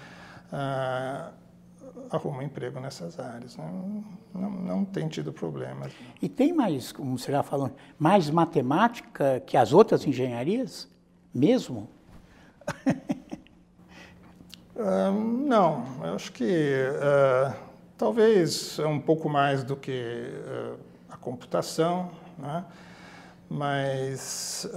ah, 0.51 1.31
arrumam 2.09 2.41
emprego 2.41 2.79
nessas 2.79 3.19
áreas. 3.19 3.57
Né? 3.57 4.03
Não, 4.33 4.49
não 4.49 4.85
tem 4.85 5.07
tido 5.07 5.33
problemas. 5.33 5.91
E 6.21 6.29
tem 6.29 6.53
mais, 6.53 6.91
como 6.91 7.17
você 7.17 7.31
já 7.31 7.43
falou, 7.43 7.71
mais 7.97 8.29
matemática 8.29 9.41
que 9.45 9.57
as 9.57 9.73
outras 9.73 10.05
engenharias? 10.05 10.89
Mesmo? 11.33 11.89
Não, 14.81 15.83
eu 16.05 16.15
acho 16.15 16.31
que 16.31 16.73
uh, 16.73 17.53
talvez 17.97 18.79
é 18.79 18.87
um 18.87 18.97
pouco 18.99 19.27
mais 19.27 19.61
do 19.61 19.75
que 19.75 19.91
uh, 19.91 20.79
a 21.09 21.17
computação, 21.17 22.09
né? 22.37 22.63
mas 23.49 24.69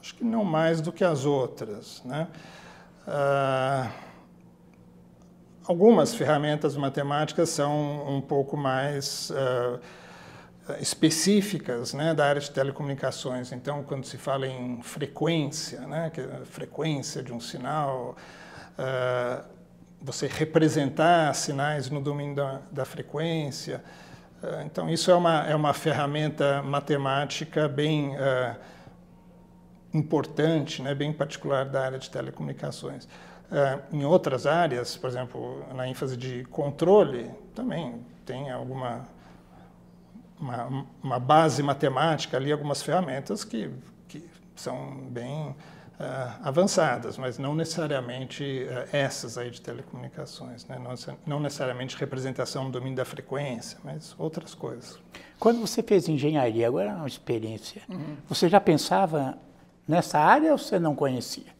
acho 0.00 0.14
que 0.14 0.22
não 0.22 0.44
mais 0.44 0.80
do 0.80 0.92
que 0.92 1.02
as 1.02 1.24
outras. 1.24 2.02
Né? 2.04 2.28
algumas 5.66 6.14
ferramentas 6.14 6.76
matemáticas 6.76 7.48
são 7.48 8.06
um 8.06 8.20
pouco 8.20 8.56
mais 8.56 9.32
específicas 10.80 11.92
né, 11.92 12.14
da 12.14 12.26
área 12.26 12.40
de 12.40 12.50
telecomunicações. 12.50 13.52
Então, 13.52 13.82
quando 13.82 14.04
se 14.04 14.16
fala 14.16 14.46
em 14.46 14.80
frequência, 14.82 15.80
né, 15.80 16.10
que 16.10 16.20
é 16.20 16.44
frequência 16.44 17.22
de 17.22 17.32
um 17.32 17.40
sinal, 17.40 18.16
uh, 18.78 19.44
você 20.00 20.26
representar 20.26 21.34
sinais 21.34 21.90
no 21.90 22.00
domínio 22.00 22.36
da, 22.36 22.60
da 22.70 22.84
frequência. 22.84 23.82
Uh, 24.42 24.64
então, 24.64 24.88
isso 24.88 25.10
é 25.10 25.14
uma, 25.14 25.46
é 25.48 25.54
uma 25.54 25.74
ferramenta 25.74 26.62
matemática 26.62 27.68
bem 27.68 28.14
uh, 28.14 28.56
importante, 29.92 30.80
né, 30.80 30.94
bem 30.94 31.12
particular 31.12 31.64
da 31.66 31.84
área 31.84 31.98
de 31.98 32.08
telecomunicações. 32.08 33.06
em 33.92 34.04
outras 34.04 34.46
áreas, 34.46 34.96
por 34.96 35.10
exemplo, 35.10 35.62
na 35.74 35.86
ênfase 35.86 36.16
de 36.16 36.44
controle, 36.44 37.30
também 37.54 38.06
tem 38.24 38.50
alguma 38.50 39.06
uma, 40.42 40.86
uma 41.02 41.18
base 41.18 41.62
matemática 41.62 42.36
ali, 42.36 42.50
algumas 42.50 42.82
ferramentas 42.82 43.44
que, 43.44 43.70
que 44.08 44.28
são 44.56 45.06
bem 45.08 45.50
uh, 45.50 45.54
avançadas, 46.42 47.16
mas 47.16 47.38
não 47.38 47.54
necessariamente 47.54 48.66
uh, 48.68 48.94
essas 48.94 49.38
aí 49.38 49.50
de 49.50 49.60
telecomunicações, 49.60 50.66
né? 50.66 50.78
não, 50.78 50.94
não, 51.26 51.40
necessariamente 51.40 51.96
representação 51.96 52.66
do 52.66 52.72
domínio 52.72 52.96
da 52.96 53.04
frequência, 53.04 53.78
mas 53.84 54.14
outras 54.18 54.54
coisas. 54.54 54.98
Quando 55.38 55.60
você 55.60 55.82
fez 55.82 56.08
engenharia, 56.08 56.66
agora 56.66 56.90
é 56.90 56.94
uma 56.94 57.06
experiência, 57.06 57.82
uhum. 57.88 58.16
você 58.28 58.48
já 58.48 58.60
pensava 58.60 59.38
nessa 59.86 60.18
área 60.18 60.52
ou 60.52 60.58
você 60.58 60.78
não 60.78 60.94
conhecia? 60.94 61.52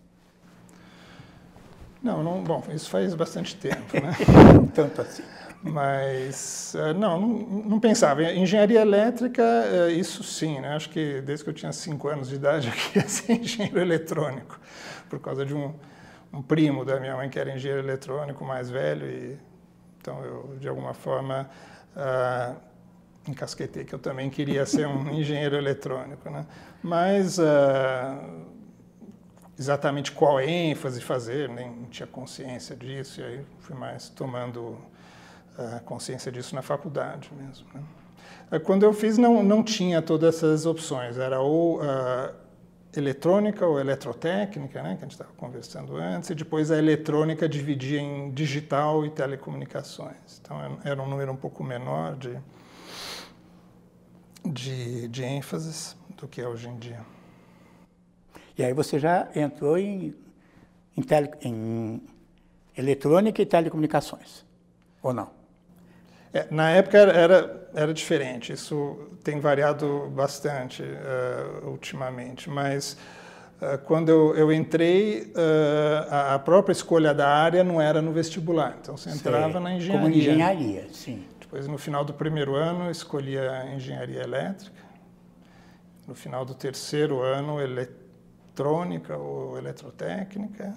Não, 2.02 2.20
não, 2.22 2.42
bom, 2.42 2.64
isso 2.74 2.90
faz 2.90 3.14
bastante 3.14 3.54
tempo, 3.54 3.94
né? 3.94 4.12
Tanto 4.74 5.00
assim. 5.02 5.22
Mas, 5.62 6.74
eh, 6.74 6.92
não, 6.92 7.20
não, 7.20 7.78
pensava. 7.78 8.22
Engenharia 8.24 8.80
elétrica, 8.80 9.42
eh, 9.42 9.92
isso 9.92 10.24
sim, 10.24 10.60
né? 10.60 10.74
Acho 10.74 10.90
que 10.90 11.20
desde 11.20 11.44
que 11.44 11.50
eu 11.50 11.54
tinha 11.54 11.72
cinco 11.72 12.08
anos 12.08 12.28
de 12.28 12.34
idade 12.34 12.66
eu 12.68 12.74
queria 12.74 13.08
ser 13.08 13.32
engenheiro 13.34 13.80
eletrônico, 13.80 14.58
por 15.08 15.20
causa 15.20 15.46
de 15.46 15.54
um, 15.54 15.72
um 16.32 16.42
primo 16.42 16.84
da 16.84 16.98
minha 16.98 17.16
mãe 17.16 17.30
que 17.30 17.38
era 17.38 17.54
engenheiro 17.54 17.80
eletrônico 17.80 18.44
mais 18.44 18.70
velho 18.70 19.06
e 19.06 19.38
então 20.00 20.24
eu, 20.24 20.56
de 20.58 20.68
alguma 20.68 20.94
forma, 20.94 21.48
uh, 21.96 22.56
encasquetei 23.28 23.84
que 23.84 23.94
eu 23.94 24.00
também 24.00 24.28
queria 24.28 24.66
ser 24.66 24.88
um 24.88 25.10
engenheiro 25.14 25.56
eletrônico, 25.56 26.28
né? 26.28 26.44
Mas... 26.82 27.38
Uh, 27.38 28.52
exatamente 29.58 30.10
qual 30.10 30.40
ênfase 30.40 31.00
fazer, 31.00 31.48
nem 31.48 31.84
tinha 31.84 32.06
consciência 32.06 32.74
disso, 32.74 33.20
e 33.20 33.24
aí 33.24 33.46
fui 33.60 33.76
mais 33.76 34.08
tomando 34.08 34.76
a 35.58 35.80
consciência 35.80 36.30
disso 36.30 36.54
na 36.54 36.62
faculdade 36.62 37.30
mesmo. 37.34 37.66
Né? 37.74 37.82
É, 38.52 38.58
quando 38.58 38.82
eu 38.82 38.92
fiz, 38.92 39.16
não, 39.16 39.42
não 39.42 39.62
tinha 39.62 40.02
todas 40.02 40.36
essas 40.36 40.66
opções. 40.66 41.16
Era 41.16 41.40
ou 41.40 41.80
uh, 41.80 42.34
eletrônica 42.94 43.66
ou 43.66 43.80
eletrotécnica, 43.80 44.82
né, 44.82 44.90
que 44.90 44.98
a 44.98 45.02
gente 45.02 45.12
estava 45.12 45.32
conversando 45.32 45.96
antes, 45.96 46.28
e 46.30 46.34
depois 46.34 46.70
a 46.70 46.76
eletrônica 46.76 47.48
dividia 47.48 48.00
em 48.00 48.30
digital 48.30 49.06
e 49.06 49.10
telecomunicações. 49.10 50.38
Então, 50.40 50.58
era 50.84 51.00
um 51.00 51.08
número 51.08 51.32
um 51.32 51.36
pouco 51.36 51.64
menor 51.64 52.16
de, 52.16 52.38
de, 54.44 55.08
de 55.08 55.22
ênfases 55.24 55.96
do 56.16 56.28
que 56.28 56.40
é 56.40 56.46
hoje 56.46 56.68
em 56.68 56.76
dia. 56.78 57.00
E 58.58 58.62
aí 58.62 58.74
você 58.74 58.98
já 58.98 59.28
entrou 59.34 59.78
em, 59.78 60.14
em, 60.94 61.02
tele, 61.02 61.30
em 61.40 62.02
eletrônica 62.76 63.40
e 63.40 63.46
telecomunicações, 63.46 64.44
ou 65.02 65.14
não? 65.14 65.41
É, 66.32 66.46
na 66.50 66.70
época 66.70 66.98
era, 66.98 67.68
era 67.74 67.92
diferente, 67.92 68.52
isso 68.52 69.10
tem 69.22 69.38
variado 69.38 70.10
bastante 70.14 70.82
uh, 70.82 71.68
ultimamente, 71.68 72.48
mas 72.48 72.96
uh, 73.60 73.78
quando 73.84 74.08
eu, 74.08 74.34
eu 74.34 74.52
entrei, 74.52 75.30
uh, 75.36 76.08
a, 76.10 76.34
a, 76.34 76.38
própria 76.38 76.72
escolha 76.72 77.12
da 77.12 77.28
área 77.28 77.62
não 77.62 77.80
era 77.80 78.00
no 78.00 78.12
vestibular, 78.12 78.78
então 78.80 78.96
você 78.96 79.10
entrava 79.10 79.52
Sei. 79.52 79.60
na 79.60 79.74
engenharia. 79.74 80.00
Como 80.00 80.14
engenharia, 80.14 80.86
sim. 80.90 81.24
Depois, 81.52 81.68
no 81.68 81.76
final 81.76 82.02
do 82.02 82.14
primeiro 82.14 82.54
ano, 82.54 82.90
escolhi 82.90 83.36
a 83.36 83.74
engenharia 83.74 84.22
elétrica. 84.22 84.82
No 86.08 86.14
final 86.14 86.46
do 86.46 86.54
terceiro 86.54 87.20
ano, 87.20 87.60
eletrônica 87.60 89.18
ou 89.18 89.58
eletrotécnica. 89.58 90.74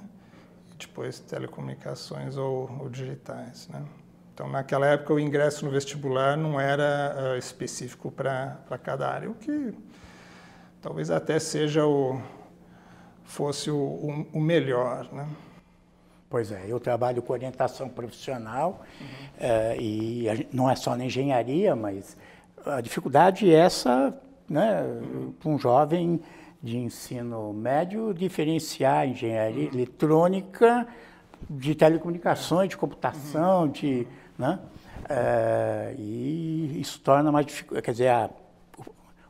E 0.73 0.77
depois, 0.77 1.17
telecomunicações 1.19 2.35
ou, 2.35 2.69
ou 2.77 2.89
digitais. 2.89 3.69
Né? 3.69 3.81
Então, 4.35 4.49
naquela 4.49 4.85
época, 4.85 5.13
o 5.13 5.19
ingresso 5.19 5.63
no 5.63 5.71
vestibular 5.71 6.35
não 6.35 6.59
era 6.59 7.15
uh, 7.17 7.39
específico 7.39 8.11
para 8.11 8.57
cada 8.83 9.07
área, 9.07 9.29
o 9.31 9.33
que 9.33 9.73
talvez 10.81 11.09
até 11.09 11.39
seja 11.39 11.87
o, 11.87 12.21
fosse 13.23 13.71
o, 13.71 13.77
o, 13.77 14.27
o 14.33 14.41
melhor. 14.41 15.07
Né? 15.13 15.25
Pois 16.29 16.51
é, 16.51 16.65
eu 16.67 16.81
trabalho 16.81 17.21
com 17.21 17.31
orientação 17.31 17.87
profissional 17.87 18.83
uhum. 18.99 19.07
uh, 19.07 19.81
e 19.81 20.29
a, 20.29 20.33
não 20.51 20.69
é 20.69 20.75
só 20.75 20.97
na 20.97 21.05
engenharia, 21.05 21.73
mas 21.73 22.17
a 22.65 22.81
dificuldade 22.81 23.49
é 23.49 23.57
essa, 23.57 24.13
né, 24.49 24.81
uhum. 24.81 25.31
para 25.31 25.49
um 25.49 25.57
jovem 25.57 26.21
de 26.61 26.75
ensino 26.75 27.53
médio 27.53 28.13
diferenciar 28.13 29.07
engenharia 29.07 29.69
uhum. 29.69 29.75
eletrônica 29.75 30.85
de 31.49 31.73
telecomunicações, 31.73 32.69
de 32.69 32.75
computação, 32.75 33.69
de 33.69 34.05
né? 34.37 34.59
É, 35.07 35.95
e 35.97 36.79
isso 36.79 36.99
torna 36.99 37.31
mais 37.31 37.45
difícil, 37.45 37.81
quer 37.81 37.91
dizer, 37.91 38.09
a, 38.09 38.29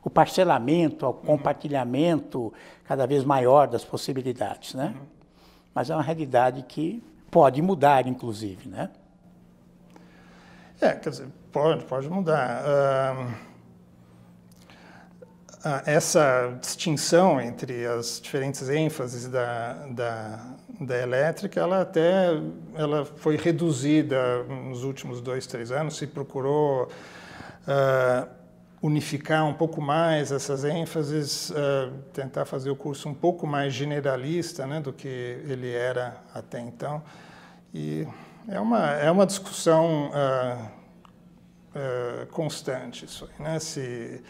o 0.02 0.08
parcelamento, 0.08 1.06
o 1.06 1.12
compartilhamento 1.12 2.52
cada 2.84 3.06
vez 3.06 3.24
maior 3.24 3.66
das 3.66 3.84
possibilidades, 3.84 4.74
né? 4.74 4.94
Mas 5.74 5.90
é 5.90 5.94
uma 5.94 6.02
realidade 6.02 6.62
que 6.62 7.02
pode 7.30 7.60
mudar, 7.60 8.06
inclusive, 8.06 8.68
né? 8.68 8.90
É, 10.80 10.92
quer 10.92 11.10
dizer, 11.10 11.28
pode, 11.52 11.84
pode 11.84 12.08
mudar. 12.08 12.62
Uh, 12.64 13.46
essa 15.84 16.56
distinção 16.60 17.40
entre 17.40 17.86
as 17.86 18.20
diferentes 18.20 18.68
ênfases 18.68 19.28
da, 19.28 19.72
da, 19.86 20.54
da 20.80 20.96
elétrica, 20.98 21.60
ela 21.60 21.80
até 21.80 22.28
ela 22.74 23.04
foi 23.04 23.36
reduzida 23.36 24.44
nos 24.44 24.84
últimos 24.84 25.20
dois, 25.20 25.46
três 25.46 25.70
anos, 25.70 25.96
se 25.96 26.06
procurou 26.06 26.84
uh, 26.84 28.28
unificar 28.82 29.46
um 29.46 29.54
pouco 29.54 29.80
mais 29.80 30.30
essas 30.30 30.64
ênfases, 30.64 31.50
uh, 31.50 31.92
tentar 32.12 32.44
fazer 32.44 32.70
o 32.70 32.76
curso 32.76 33.08
um 33.08 33.14
pouco 33.14 33.46
mais 33.46 33.72
generalista 33.72 34.66
né, 34.66 34.80
do 34.80 34.92
que 34.92 35.08
ele 35.08 35.72
era 35.72 36.16
até 36.34 36.60
então. 36.60 37.02
E 37.72 38.06
é 38.48 38.60
uma, 38.60 38.90
é 38.92 39.10
uma 39.10 39.26
discussão 39.26 40.10
uh, 40.10 40.76
constante 42.30 43.04
isso 43.04 43.28
aí, 43.30 43.44
né? 43.44 43.58
Se, 43.58 44.22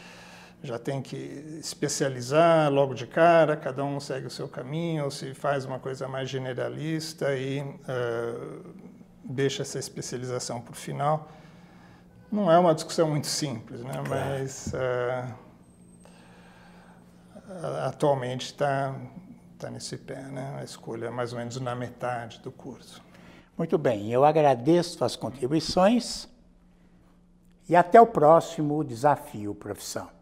já 0.67 0.79
tem 0.79 1.01
que 1.01 1.17
especializar 1.61 2.71
logo 2.71 2.95
de 2.95 3.07
cara, 3.07 3.57
cada 3.57 3.85
um 3.85 4.01
segue 4.01 4.27
o 4.27 4.31
seu 4.31 4.49
caminho, 4.49 5.05
ou 5.05 5.11
se 5.11 5.33
faz 5.35 5.65
uma 5.65 5.79
coisa 5.79 6.09
mais 6.09 6.29
generalista 6.29 7.35
e 7.35 7.61
uh, 7.61 8.75
deixa 9.25 9.63
essa 9.63 9.79
especialização 9.79 10.61
para 10.61 10.73
o 10.73 10.77
final. 10.77 11.29
Não 12.31 12.51
é 12.51 12.59
uma 12.59 12.75
discussão 12.75 13.09
muito 13.09 13.29
simples, 13.29 13.81
né? 13.83 14.03
mas 14.09 14.73
uh, 14.75 15.35
atualmente 17.87 18.47
está 18.47 18.95
tá 19.59 19.71
nesse 19.71 19.97
pé, 19.97 20.23
né? 20.23 20.57
a 20.59 20.65
escolha 20.65 21.11
mais 21.11 21.33
ou 21.33 21.39
menos 21.39 21.61
na 21.61 21.75
metade 21.75 22.41
do 22.41 22.51
curso. 22.51 23.01
Muito 23.57 23.79
bem, 23.79 24.13
eu 24.13 24.25
agradeço 24.25 25.03
as 25.05 25.15
contribuições 25.17 26.29
e 27.69 27.75
até 27.75 28.01
o 28.01 28.07
próximo 28.07 28.85
desafio 28.85 29.55
profissão. 29.55 30.16